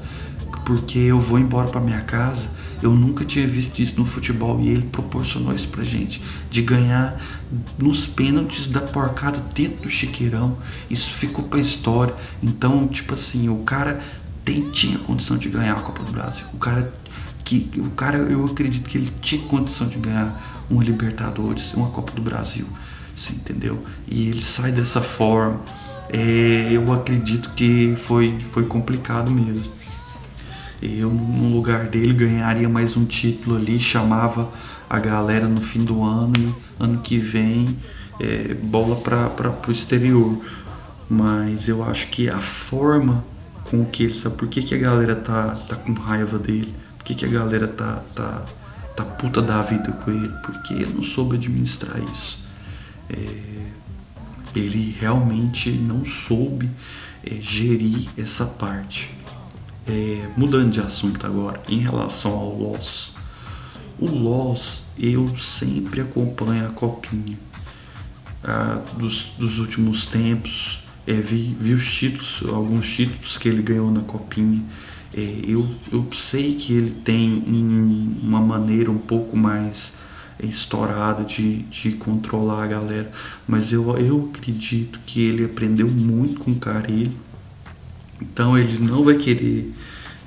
porque 0.64 0.98
eu 0.98 1.20
vou 1.20 1.38
embora 1.38 1.68
para 1.68 1.80
minha 1.80 2.00
casa 2.00 2.55
eu 2.82 2.92
nunca 2.92 3.24
tinha 3.24 3.46
visto 3.46 3.78
isso 3.80 3.94
no 3.96 4.04
futebol 4.04 4.60
e 4.60 4.68
ele 4.68 4.82
proporcionou 4.82 5.54
isso 5.54 5.68
pra 5.68 5.82
gente, 5.82 6.22
de 6.50 6.62
ganhar 6.62 7.20
nos 7.78 8.06
pênaltis 8.06 8.66
da 8.66 8.80
porcada 8.80 9.42
dentro 9.54 9.82
do 9.82 9.90
chiqueirão. 9.90 10.56
Isso 10.90 11.10
ficou 11.10 11.44
pra 11.44 11.58
história. 11.58 12.14
Então, 12.42 12.86
tipo 12.88 13.14
assim, 13.14 13.48
o 13.48 13.58
cara 13.58 14.02
tem, 14.44 14.70
tinha 14.70 14.98
condição 14.98 15.36
de 15.36 15.48
ganhar 15.48 15.74
a 15.74 15.80
Copa 15.80 16.02
do 16.02 16.12
Brasil. 16.12 16.46
O 16.52 16.58
cara 16.58 16.92
que 17.44 17.70
o 17.78 17.90
cara, 17.90 18.18
eu 18.18 18.44
acredito 18.44 18.88
que 18.88 18.98
ele 18.98 19.12
tinha 19.20 19.40
condição 19.42 19.86
de 19.86 19.98
ganhar 19.98 20.64
uma 20.68 20.82
Libertadores, 20.82 21.74
uma 21.74 21.88
Copa 21.90 22.12
do 22.12 22.20
Brasil. 22.20 22.66
Você 23.14 23.32
entendeu? 23.32 23.82
E 24.06 24.28
ele 24.28 24.42
sai 24.42 24.72
dessa 24.72 25.00
forma. 25.00 25.60
É, 26.08 26.68
eu 26.70 26.92
acredito 26.92 27.50
que 27.54 27.96
foi, 28.02 28.38
foi 28.52 28.64
complicado 28.66 29.30
mesmo. 29.30 29.72
Eu, 30.82 31.10
no 31.10 31.48
lugar 31.48 31.86
dele, 31.86 32.12
ganharia 32.12 32.68
mais 32.68 32.96
um 32.96 33.04
título 33.04 33.56
ali, 33.56 33.80
chamava 33.80 34.52
a 34.88 34.98
galera 34.98 35.48
no 35.48 35.60
fim 35.60 35.84
do 35.84 36.02
ano 36.02 36.54
ano 36.78 37.00
que 37.00 37.18
vem 37.18 37.76
é, 38.20 38.54
bola 38.54 38.96
para 38.96 39.54
o 39.66 39.72
exterior. 39.72 40.40
Mas 41.08 41.68
eu 41.68 41.84
acho 41.84 42.08
que 42.08 42.28
a 42.28 42.38
forma 42.38 43.24
com 43.64 43.84
que 43.84 44.04
ele 44.04 44.14
sabe 44.14 44.36
por 44.36 44.48
que, 44.48 44.62
que 44.62 44.74
a 44.74 44.78
galera 44.78 45.14
tá, 45.16 45.54
tá 45.68 45.76
com 45.76 45.92
raiva 45.92 46.38
dele, 46.38 46.74
por 46.98 47.04
que, 47.04 47.14
que 47.14 47.24
a 47.24 47.28
galera 47.28 47.68
tá, 47.68 48.02
tá, 48.14 48.44
tá 48.96 49.04
puta 49.04 49.42
da 49.42 49.62
vida 49.62 49.92
com 49.92 50.10
ele, 50.10 50.32
porque 50.44 50.74
ele 50.74 50.92
não 50.94 51.02
soube 51.02 51.36
administrar 51.36 51.98
isso. 52.12 52.44
É, 53.08 53.66
ele 54.54 54.96
realmente 54.98 55.70
não 55.70 56.04
soube 56.04 56.68
é, 57.24 57.36
gerir 57.40 58.08
essa 58.16 58.44
parte. 58.46 59.10
É, 59.88 60.28
mudando 60.36 60.72
de 60.72 60.80
assunto 60.80 61.24
agora, 61.24 61.60
em 61.68 61.78
relação 61.78 62.32
ao 62.32 62.56
Loss. 62.56 63.12
O 63.98 64.06
Loss 64.06 64.82
eu 64.98 65.36
sempre 65.36 66.00
acompanho 66.00 66.66
a 66.66 66.70
copinha 66.70 67.38
ah, 68.42 68.82
dos, 68.98 69.32
dos, 69.38 69.58
últimos 69.58 70.06
tempos. 70.06 70.84
É, 71.06 71.12
vi, 71.12 71.56
vi 71.60 71.72
os 71.72 71.94
títulos, 71.94 72.42
alguns 72.48 72.88
títulos 72.88 73.38
que 73.38 73.48
ele 73.48 73.62
ganhou 73.62 73.90
na 73.92 74.00
copinha. 74.00 74.62
É, 75.14 75.40
eu, 75.46 75.68
eu 75.92 76.06
sei 76.12 76.54
que 76.56 76.72
ele 76.72 76.90
tem 76.90 77.44
um, 77.46 78.16
uma 78.22 78.40
maneira 78.40 78.90
um 78.90 78.98
pouco 78.98 79.36
mais 79.36 79.94
estourada 80.42 81.24
de, 81.24 81.62
de 81.62 81.92
controlar 81.92 82.64
a 82.64 82.66
galera, 82.66 83.10
mas 83.46 83.72
eu, 83.72 83.96
eu 83.96 84.30
acredito 84.34 85.00
que 85.06 85.22
ele 85.22 85.44
aprendeu 85.44 85.88
muito 85.88 86.40
com 86.40 86.50
o 86.50 86.56
Carilho 86.56 87.12
então 88.20 88.56
ele 88.56 88.78
não 88.78 89.04
vai 89.04 89.14
querer 89.14 89.72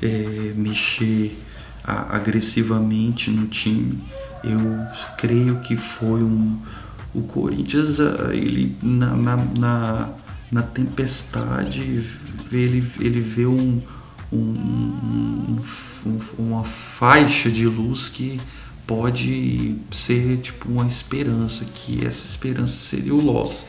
é, 0.02 0.54
mexer 0.56 1.38
a, 1.84 2.16
agressivamente 2.16 3.30
no 3.30 3.48
time. 3.48 4.02
Eu 4.44 4.60
creio 5.18 5.60
que 5.60 5.76
foi 5.76 6.24
um. 6.24 6.58
O 7.14 7.24
Corinthians, 7.24 7.98
ele 8.32 8.78
na, 8.84 9.16
na, 9.16 9.36
na, 9.36 10.10
na 10.52 10.62
tempestade, 10.62 12.06
ele, 12.52 12.88
ele 13.00 13.20
vê 13.20 13.48
um, 13.48 13.82
um, 14.32 15.60
um, 16.06 16.20
uma 16.38 16.64
faixa 16.64 17.50
de 17.50 17.66
luz 17.66 18.10
que 18.10 18.40
pode 18.86 19.76
ser 19.92 20.38
tipo 20.38 20.70
uma 20.70 20.86
esperança, 20.86 21.66
que 21.66 22.06
essa 22.06 22.28
esperança 22.28 22.74
seria 22.74 23.14
o 23.14 23.22
Loss. 23.22 23.66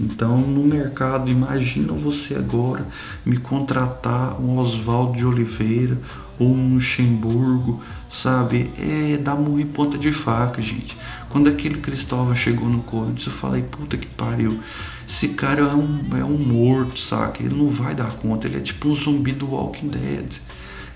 Então, 0.00 0.40
no 0.40 0.64
mercado, 0.64 1.30
imagina 1.30 1.92
você 1.92 2.34
agora 2.34 2.86
me 3.22 3.36
contratar 3.36 4.40
um 4.40 4.56
Oswaldo 4.58 5.18
de 5.18 5.26
Oliveira 5.26 5.98
ou 6.38 6.48
um 6.54 6.74
Luxemburgo, 6.74 7.82
sabe? 8.08 8.70
É 8.78 9.18
dar 9.18 9.36
murro 9.36 9.66
ponta 9.66 9.98
de 9.98 10.10
faca, 10.10 10.62
gente. 10.62 10.96
Quando 11.28 11.50
aquele 11.50 11.80
Cristóvão 11.80 12.34
chegou 12.34 12.66
no 12.66 12.82
Corinthians, 12.82 13.26
eu 13.26 13.32
falei, 13.32 13.62
puta 13.62 13.98
que 13.98 14.06
pariu. 14.06 14.58
Esse 15.06 15.28
cara 15.28 15.60
é 15.60 15.74
um, 15.74 16.16
é 16.18 16.24
um 16.24 16.38
morto, 16.38 16.98
saca? 16.98 17.42
Ele 17.42 17.54
não 17.54 17.68
vai 17.68 17.94
dar 17.94 18.12
conta. 18.12 18.46
Ele 18.46 18.56
é 18.56 18.60
tipo 18.60 18.88
um 18.88 18.94
zumbi 18.94 19.32
do 19.32 19.50
Walking 19.50 19.88
Dead. 19.88 20.38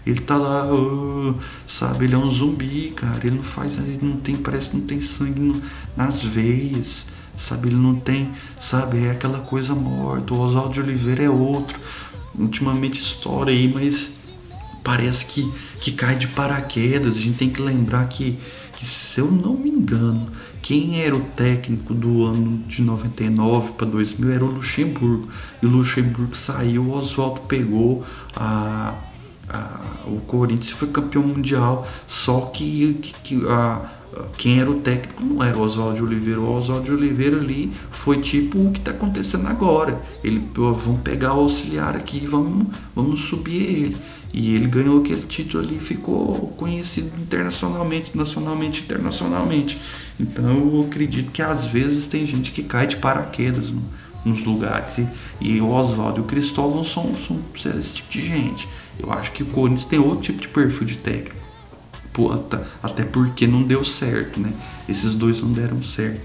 Ele 0.07 0.21
tá 0.21 0.37
lá, 0.37 0.73
uh, 0.73 1.39
sabe? 1.67 2.07
Ele 2.07 2.15
é 2.15 2.19
um 2.19 2.31
zumbi, 2.31 2.91
cara. 2.97 3.21
Ele 3.23 3.37
não 3.37 3.45
faz, 3.45 3.77
ele 3.77 3.99
não 4.01 4.17
tem, 4.17 4.37
parece 4.37 4.71
que 4.71 4.79
não 4.79 4.87
tem 4.87 5.03
sangue 5.03 5.41
no, 5.41 5.61
nas 5.95 6.23
veias 6.23 7.07
sabe? 7.37 7.69
Ele 7.69 7.77
não 7.77 7.95
tem, 7.95 8.31
sabe? 8.59 9.05
É 9.05 9.11
aquela 9.11 9.41
coisa 9.41 9.75
morta. 9.75 10.35
O 10.35 10.41
Oswaldo 10.41 10.75
de 10.75 10.81
Oliveira 10.81 11.25
é 11.25 11.31
outro. 11.31 11.79
Ultimamente 12.37 13.01
estoura 13.01 13.51
aí, 13.51 13.71
mas 13.73 14.11
parece 14.83 15.27
que, 15.27 15.51
que 15.81 15.93
cai 15.93 16.17
de 16.17 16.29
paraquedas. 16.29 17.17
A 17.17 17.21
gente 17.21 17.39
tem 17.39 17.51
que 17.51 17.63
lembrar 17.63 18.07
que, 18.09 18.39
que, 18.77 18.85
se 18.85 19.21
eu 19.21 19.31
não 19.31 19.55
me 19.55 19.71
engano, 19.71 20.29
quem 20.61 21.01
era 21.01 21.15
o 21.15 21.21
técnico 21.21 21.95
do 21.95 22.25
ano 22.25 22.59
de 22.67 22.83
99 22.83 23.73
para 23.73 23.87
2000 23.87 24.33
era 24.33 24.45
o 24.45 24.51
Luxemburgo. 24.51 25.29
E 25.63 25.67
o 25.67 25.71
Luxemburgo 25.71 26.35
saiu, 26.35 26.85
o 26.85 26.93
Oswaldo 26.93 27.41
pegou 27.43 28.05
a, 28.37 28.95
o 30.07 30.21
Corinthians 30.21 30.71
foi 30.71 30.89
campeão 30.89 31.23
mundial. 31.23 31.87
Só 32.07 32.41
que, 32.53 32.95
que, 33.03 33.15
que 33.23 33.47
quem 34.37 34.61
era 34.61 34.71
o 34.71 34.81
técnico 34.81 35.25
não 35.25 35.43
era 35.43 35.57
o 35.57 35.61
Oswaldo 35.61 36.05
Oliveira. 36.05 36.41
O 36.41 36.57
Oswaldo 36.57 36.93
Oliveira 36.93 37.37
ali 37.37 37.73
foi 37.91 38.21
tipo 38.21 38.59
o 38.59 38.73
que 38.73 38.79
está 38.79 38.93
acontecendo 38.93 39.47
agora. 39.49 40.01
Ele, 40.23 40.43
vamos 40.55 41.01
pegar 41.03 41.35
o 41.35 41.41
auxiliar 41.41 41.97
aqui 41.97 42.21
e 42.23 42.27
vamos, 42.27 42.69
vamos 42.95 43.21
subir 43.21 43.63
ele. 43.63 43.97
E 44.33 44.57
ele 44.57 44.67
ganhou 44.67 45.01
aquele 45.01 45.23
título 45.23 45.63
ali 45.63 45.79
ficou 45.79 46.49
conhecido 46.57 47.09
internacionalmente, 47.21 48.17
nacionalmente, 48.17 48.83
internacionalmente. 48.83 49.81
Então 50.19 50.51
eu 50.51 50.87
acredito 50.89 51.31
que 51.31 51.41
às 51.41 51.67
vezes 51.67 52.07
tem 52.07 52.27
gente 52.27 52.51
que 52.51 52.65
cai 52.65 52.87
de 52.87 52.97
paraquedas 52.97 53.71
no, 53.71 53.83
nos 54.25 54.43
lugares. 54.43 54.99
E, 54.99 55.09
e 55.41 55.61
o 55.61 55.71
Oswaldo 55.71 56.19
e 56.19 56.23
o 56.23 56.25
Cristóvão 56.25 56.83
são, 56.83 57.15
são 57.15 57.39
esse 57.79 57.95
tipo 57.95 58.11
de 58.11 58.27
gente. 58.27 58.69
Eu 58.99 59.13
acho 59.13 59.33
que 59.33 59.43
o 59.43 59.47
Corinthians 59.47 59.85
tem 59.85 59.99
outro 59.99 60.23
tipo 60.23 60.41
de 60.41 60.49
perfil 60.49 60.87
de 60.87 60.99
técnico 60.99 61.45
até 62.83 63.05
porque 63.05 63.47
não 63.47 63.63
deu 63.63 63.85
certo, 63.85 64.39
né? 64.39 64.53
Esses 64.89 65.15
dois 65.15 65.41
não 65.43 65.53
deram 65.53 65.83
certo. 65.83 66.21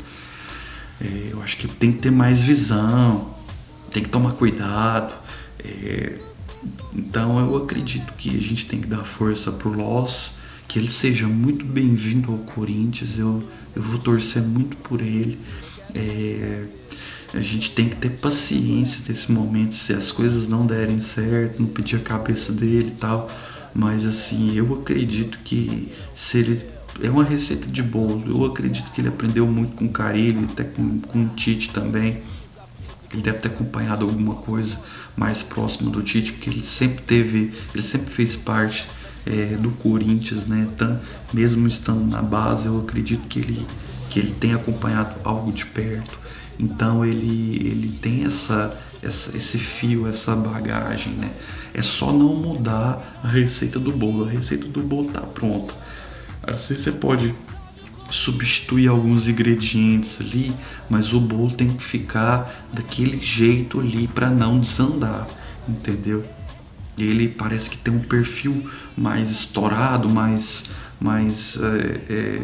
É, 1.02 1.30
eu 1.32 1.42
acho 1.42 1.58
que 1.58 1.68
tem 1.68 1.92
que 1.92 2.00
ter 2.00 2.12
mais 2.12 2.44
visão, 2.44 3.34
tem 3.90 4.04
que 4.04 4.10
tomar 4.10 4.34
cuidado. 4.34 5.14
É, 5.64 6.14
então 6.94 7.40
eu 7.40 7.56
acredito 7.64 8.14
que 8.14 8.36
a 8.36 8.42
gente 8.42 8.66
tem 8.66 8.82
que 8.82 8.88
dar 8.88 9.04
força 9.04 9.52
pro 9.52 9.74
Loss, 9.74 10.34
que 10.68 10.78
ele 10.78 10.92
seja 10.92 11.28
muito 11.28 11.66
bem-vindo 11.66 12.32
ao 12.32 12.38
Corinthians. 12.40 13.18
Eu, 13.18 13.44
eu 13.76 13.82
vou 13.82 14.00
torcer 14.00 14.44
muito 14.44 14.78
por 14.78 15.02
ele. 15.02 15.40
É, 15.96 16.66
a 17.34 17.42
gente 17.42 17.72
tem 17.72 17.90
que 17.90 17.96
ter 17.96 18.10
paciência 18.10 19.04
nesse 19.08 19.32
momento. 19.32 19.76
Se 19.76 19.94
as 19.94 20.12
coisas 20.12 20.48
não 20.48 20.66
derem 20.66 21.02
certo, 21.02 21.62
não 21.62 21.70
pedir 21.70 21.98
a 21.98 22.00
cabeça 22.00 22.52
dele 22.52 22.90
e 22.90 23.00
tal 23.00 23.30
mas 23.74 24.06
assim, 24.06 24.56
eu 24.56 24.74
acredito 24.74 25.40
que 25.44 25.92
se 26.14 26.40
ele 26.40 26.66
é 27.02 27.10
uma 27.10 27.24
receita 27.24 27.68
de 27.68 27.82
bolo, 27.84 28.24
eu 28.28 28.46
acredito 28.46 28.92
que 28.92 29.02
ele 29.02 29.08
aprendeu 29.08 29.48
muito 29.48 29.76
com 29.76 29.86
o 29.86 29.90
Carilho, 29.90 30.48
até 30.52 30.64
com, 30.64 31.00
com 31.00 31.26
o 31.26 31.30
Tite 31.30 31.70
também. 31.70 32.22
Ele 33.12 33.22
deve 33.22 33.40
ter 33.40 33.48
acompanhado 33.48 34.06
alguma 34.06 34.36
coisa 34.36 34.78
mais 35.16 35.42
próxima 35.42 35.90
do 35.90 36.02
Tite, 36.02 36.34
porque 36.34 36.50
ele 36.50 36.64
sempre 36.64 37.04
teve, 37.04 37.54
ele 37.74 37.84
sempre 37.84 38.14
fez 38.14 38.36
parte 38.36 38.88
é, 39.26 39.56
do 39.58 39.72
Corinthians, 39.72 40.46
né? 40.46 40.68
Então, 40.74 41.00
mesmo 41.34 41.68
estando 41.68 42.06
na 42.06 42.22
base, 42.22 42.68
eu 42.68 42.80
acredito 42.80 43.28
que 43.28 43.40
ele, 43.40 43.66
que 44.10 44.20
ele 44.20 44.32
tem 44.32 44.54
acompanhado 44.54 45.20
algo 45.24 45.52
de 45.52 45.66
perto. 45.66 46.20
Então 46.60 47.06
ele, 47.06 47.56
ele 47.66 47.98
tem 48.02 48.26
essa, 48.26 48.78
essa, 49.02 49.38
esse 49.38 49.58
fio, 49.58 50.06
essa 50.06 50.36
bagagem, 50.36 51.14
né? 51.14 51.32
É 51.74 51.82
só 51.82 52.12
não 52.12 52.36
mudar 52.36 53.20
a 53.24 53.28
receita 53.28 53.80
do 53.80 53.94
bolo. 53.94 54.26
A 54.26 54.30
receita 54.30 54.68
do 54.68 54.82
bolo 54.82 55.10
tá 55.10 55.22
pronta. 55.22 55.74
Assim 56.44 56.76
você 56.76 56.92
pode 56.92 57.34
substituir 58.10 58.88
alguns 58.88 59.28
ingredientes 59.28 60.20
ali, 60.20 60.54
mas 60.90 61.14
o 61.14 61.22
bolo 61.22 61.52
tem 61.52 61.70
que 61.70 61.84
ficar 61.84 62.68
daquele 62.74 63.22
jeito 63.22 63.80
ali 63.80 64.08
para 64.08 64.30
não 64.30 64.60
desandar, 64.60 65.28
entendeu? 65.68 66.26
Ele 66.98 67.30
parece 67.30 67.70
que 67.70 67.78
tem 67.78 67.94
um 67.94 68.02
perfil 68.02 68.70
mais 68.98 69.32
estourado, 69.32 70.10
mais 70.10 70.66
mais 71.00 71.58
é, 71.58 72.44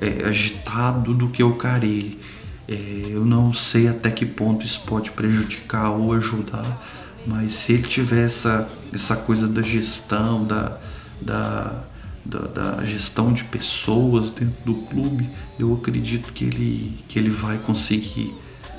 é, 0.00 0.18
é 0.22 0.24
agitado 0.26 1.14
do 1.14 1.28
que 1.28 1.44
o 1.44 1.54
Carille. 1.54 2.18
É, 2.66 3.06
eu 3.10 3.24
não 3.24 3.52
sei 3.52 3.88
até 3.88 4.10
que 4.10 4.24
ponto 4.24 4.64
isso 4.64 4.82
pode 4.86 5.12
prejudicar 5.12 5.90
ou 5.90 6.12
ajudar, 6.14 6.82
mas 7.26 7.52
se 7.52 7.74
ele 7.74 7.82
tiver 7.82 8.26
essa, 8.26 8.68
essa 8.92 9.16
coisa 9.16 9.46
da 9.46 9.62
gestão, 9.62 10.44
da, 10.44 10.78
da, 11.20 11.84
da, 12.24 12.38
da, 12.38 12.84
gestão 12.84 13.32
de 13.32 13.44
pessoas 13.44 14.30
dentro 14.30 14.64
do 14.64 14.74
clube, 14.86 15.28
eu 15.58 15.74
acredito 15.74 16.32
que 16.32 16.44
ele, 16.44 17.04
que 17.06 17.18
ele 17.18 17.30
vai 17.30 17.58
conseguir 17.58 18.34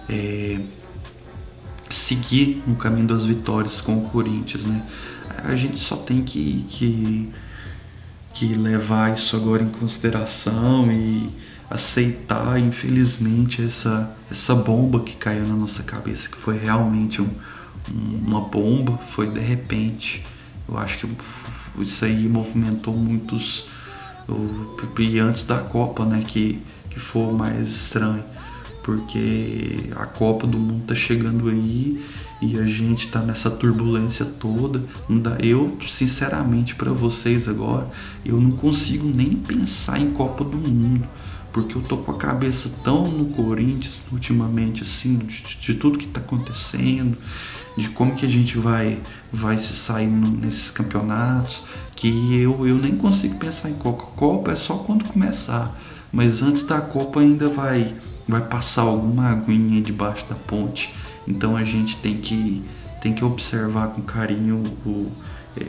é, 0.09 0.59
seguir 1.89 2.63
no 2.67 2.75
caminho 2.75 3.07
das 3.07 3.23
vitórias 3.23 3.81
com 3.81 3.97
o 3.97 4.09
Corinthians. 4.09 4.65
Né? 4.65 4.81
A 5.43 5.55
gente 5.55 5.79
só 5.79 5.95
tem 5.95 6.21
que, 6.21 6.65
que, 6.67 7.31
que 8.33 8.53
levar 8.55 9.13
isso 9.13 9.35
agora 9.35 9.63
em 9.63 9.69
consideração 9.69 10.91
e 10.91 11.44
aceitar, 11.75 12.59
infelizmente, 12.59 13.63
essa, 13.63 14.15
essa 14.31 14.55
bomba 14.55 15.01
que 15.01 15.15
caiu 15.15 15.47
na 15.47 15.55
nossa 15.55 15.83
cabeça, 15.83 16.27
que 16.27 16.37
foi 16.37 16.57
realmente 16.57 17.21
um, 17.21 17.29
um, 17.93 18.17
uma 18.25 18.41
bomba, 18.41 18.97
foi 18.97 19.29
de 19.29 19.39
repente. 19.39 20.25
Eu 20.67 20.77
acho 20.77 20.99
que 20.99 21.07
isso 21.81 22.03
aí 22.03 22.27
movimentou 22.27 22.95
muitos. 22.95 23.67
E 24.97 25.19
antes 25.19 25.43
da 25.43 25.59
Copa, 25.59 26.03
né? 26.05 26.23
Que, 26.25 26.59
que 26.89 26.99
foi 26.99 27.31
mais 27.31 27.69
estranho. 27.69 28.23
Porque 28.83 29.89
a 29.95 30.05
Copa 30.05 30.47
do 30.47 30.57
Mundo 30.57 30.85
tá 30.87 30.95
chegando 30.95 31.49
aí 31.49 32.03
e 32.41 32.57
a 32.59 32.65
gente 32.65 33.07
tá 33.07 33.19
nessa 33.19 33.49
turbulência 33.49 34.25
toda. 34.25 34.81
Eu, 35.39 35.77
sinceramente, 35.87 36.75
para 36.75 36.91
vocês 36.91 37.47
agora, 37.47 37.87
eu 38.23 38.39
não 38.39 38.51
consigo 38.51 39.07
nem 39.07 39.33
pensar 39.33 39.99
em 39.99 40.11
Copa 40.11 40.43
do 40.43 40.57
Mundo 40.57 41.07
porque 41.55 41.77
eu 41.77 41.81
tô 41.81 41.95
com 41.99 42.11
a 42.11 42.17
cabeça 42.17 42.69
tão 42.83 43.07
no 43.07 43.27
Corinthians 43.27 44.01
ultimamente, 44.11 44.83
assim, 44.83 45.15
de, 45.19 45.41
de 45.57 45.73
tudo 45.75 45.97
que 45.97 46.05
tá 46.05 46.19
acontecendo, 46.19 47.17
de 47.77 47.87
como 47.91 48.13
que 48.13 48.25
a 48.25 48.29
gente 48.29 48.57
vai 48.57 48.99
vai 49.31 49.57
se 49.57 49.71
sair 49.71 50.05
nesses 50.05 50.69
campeonatos, 50.69 51.63
que 51.95 52.37
eu, 52.41 52.67
eu 52.67 52.75
nem 52.75 52.97
consigo 52.97 53.35
pensar 53.35 53.69
em 53.69 53.75
Copa. 53.75 54.03
Copa 54.17 54.51
é 54.51 54.55
só 54.57 54.79
quando 54.79 55.05
começar, 55.05 55.73
mas 56.11 56.41
antes 56.41 56.63
da 56.63 56.81
Copa 56.81 57.21
ainda 57.21 57.47
vai 57.47 57.95
vai 58.27 58.41
passar 58.41 58.81
alguma 58.81 59.29
aguinha 59.29 59.81
debaixo 59.81 60.25
da 60.27 60.35
ponte. 60.35 60.93
Então 61.25 61.55
a 61.55 61.63
gente 61.63 61.95
tem 61.95 62.17
que 62.17 62.65
tem 62.99 63.13
que 63.13 63.23
observar 63.23 63.91
com 63.93 64.01
carinho 64.01 64.61
o, 64.85 65.09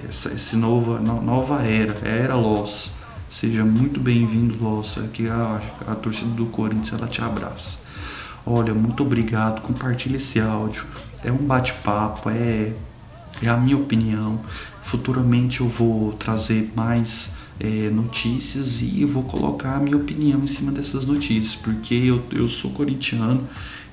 essa 0.08 0.32
esse 0.32 0.56
nova 0.56 0.98
nova 0.98 1.62
era, 1.62 1.96
era 2.04 2.34
Loss 2.34 3.05
Seja 3.38 3.66
muito 3.66 4.00
bem-vindo, 4.00 4.56
Lossa. 4.64 5.00
Aqui 5.00 5.28
a, 5.28 5.60
a 5.86 5.94
torcida 5.94 6.30
do 6.30 6.46
Corinthians 6.46 6.98
ela 6.98 7.06
te 7.06 7.20
abraça. 7.20 7.80
Olha, 8.46 8.72
muito 8.72 9.02
obrigado. 9.02 9.60
Compartilhe 9.60 10.16
esse 10.16 10.40
áudio. 10.40 10.86
É 11.22 11.30
um 11.30 11.46
bate-papo, 11.46 12.30
é, 12.30 12.72
é 13.42 13.46
a 13.46 13.58
minha 13.58 13.76
opinião. 13.76 14.40
Futuramente 14.82 15.60
eu 15.60 15.68
vou 15.68 16.14
trazer 16.14 16.72
mais 16.74 17.36
é, 17.60 17.90
notícias 17.90 18.80
e 18.80 19.04
vou 19.04 19.24
colocar 19.24 19.76
a 19.76 19.80
minha 19.80 19.98
opinião 19.98 20.42
em 20.42 20.46
cima 20.46 20.72
dessas 20.72 21.04
notícias, 21.04 21.56
porque 21.56 21.92
eu, 21.92 22.24
eu 22.32 22.48
sou 22.48 22.70
corintiano 22.70 23.46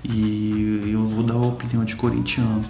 e 0.05 0.89
eu 0.93 1.05
vou 1.05 1.21
dar 1.21 1.33
a 1.33 1.45
opinião 1.45 1.83
de 1.83 1.97
corintiano 1.97 2.63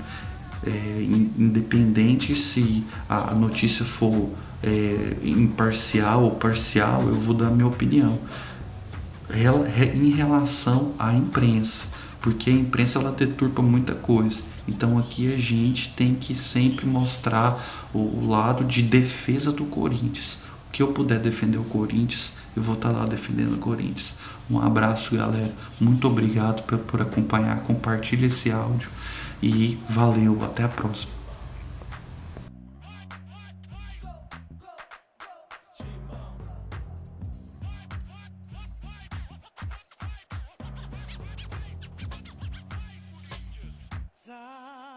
é, 0.66 1.06
independente 1.38 2.34
se 2.34 2.84
a 3.08 3.36
notícia 3.36 3.86
for 3.86 4.32
é, 4.64 5.18
imparcial 5.24 6.24
ou 6.24 6.32
parcial, 6.32 7.06
eu 7.08 7.16
vou 7.16 7.36
dar 7.36 7.50
minha 7.50 7.68
opinião 7.68 8.20
em 9.96 10.10
relação 10.12 10.94
à 11.00 11.14
imprensa, 11.14 11.88
porque 12.22 12.50
a 12.50 12.54
imprensa 12.54 13.00
ela 13.00 13.12
deturpa 13.12 13.62
muita 13.62 13.94
coisa. 13.94 14.44
Então 14.68 14.98
aqui 14.98 15.34
a 15.34 15.38
gente 15.38 15.90
tem 15.90 16.16
que 16.16 16.36
sempre 16.36 16.86
mostrar 16.86 17.62
o 17.94 18.28
lado 18.28 18.64
de 18.64 18.82
defesa 18.82 19.52
do 19.52 19.66
Corinthians. 19.66 20.40
O 20.68 20.72
que 20.72 20.82
eu 20.82 20.88
puder 20.88 21.20
defender 21.20 21.58
o 21.58 21.64
Corinthians, 21.64 22.34
eu 22.56 22.64
vou 22.64 22.76
estar 22.76 22.90
lá 22.90 23.06
defendendo 23.06 23.56
o 23.56 23.60
Corinthians. 23.60 24.14
Um 24.50 24.60
abraço, 24.60 25.16
galera. 25.16 25.54
Muito 25.80 26.08
obrigado 26.08 26.64
por, 26.64 26.78
por 26.80 27.02
acompanhar. 27.02 27.62
Compartilhe 27.62 28.28
esse 28.28 28.52
áudio 28.52 28.90
e 29.42 29.78
valeu, 29.90 30.44
até 30.44 30.64
a 30.64 30.70
próxima. 30.70 31.13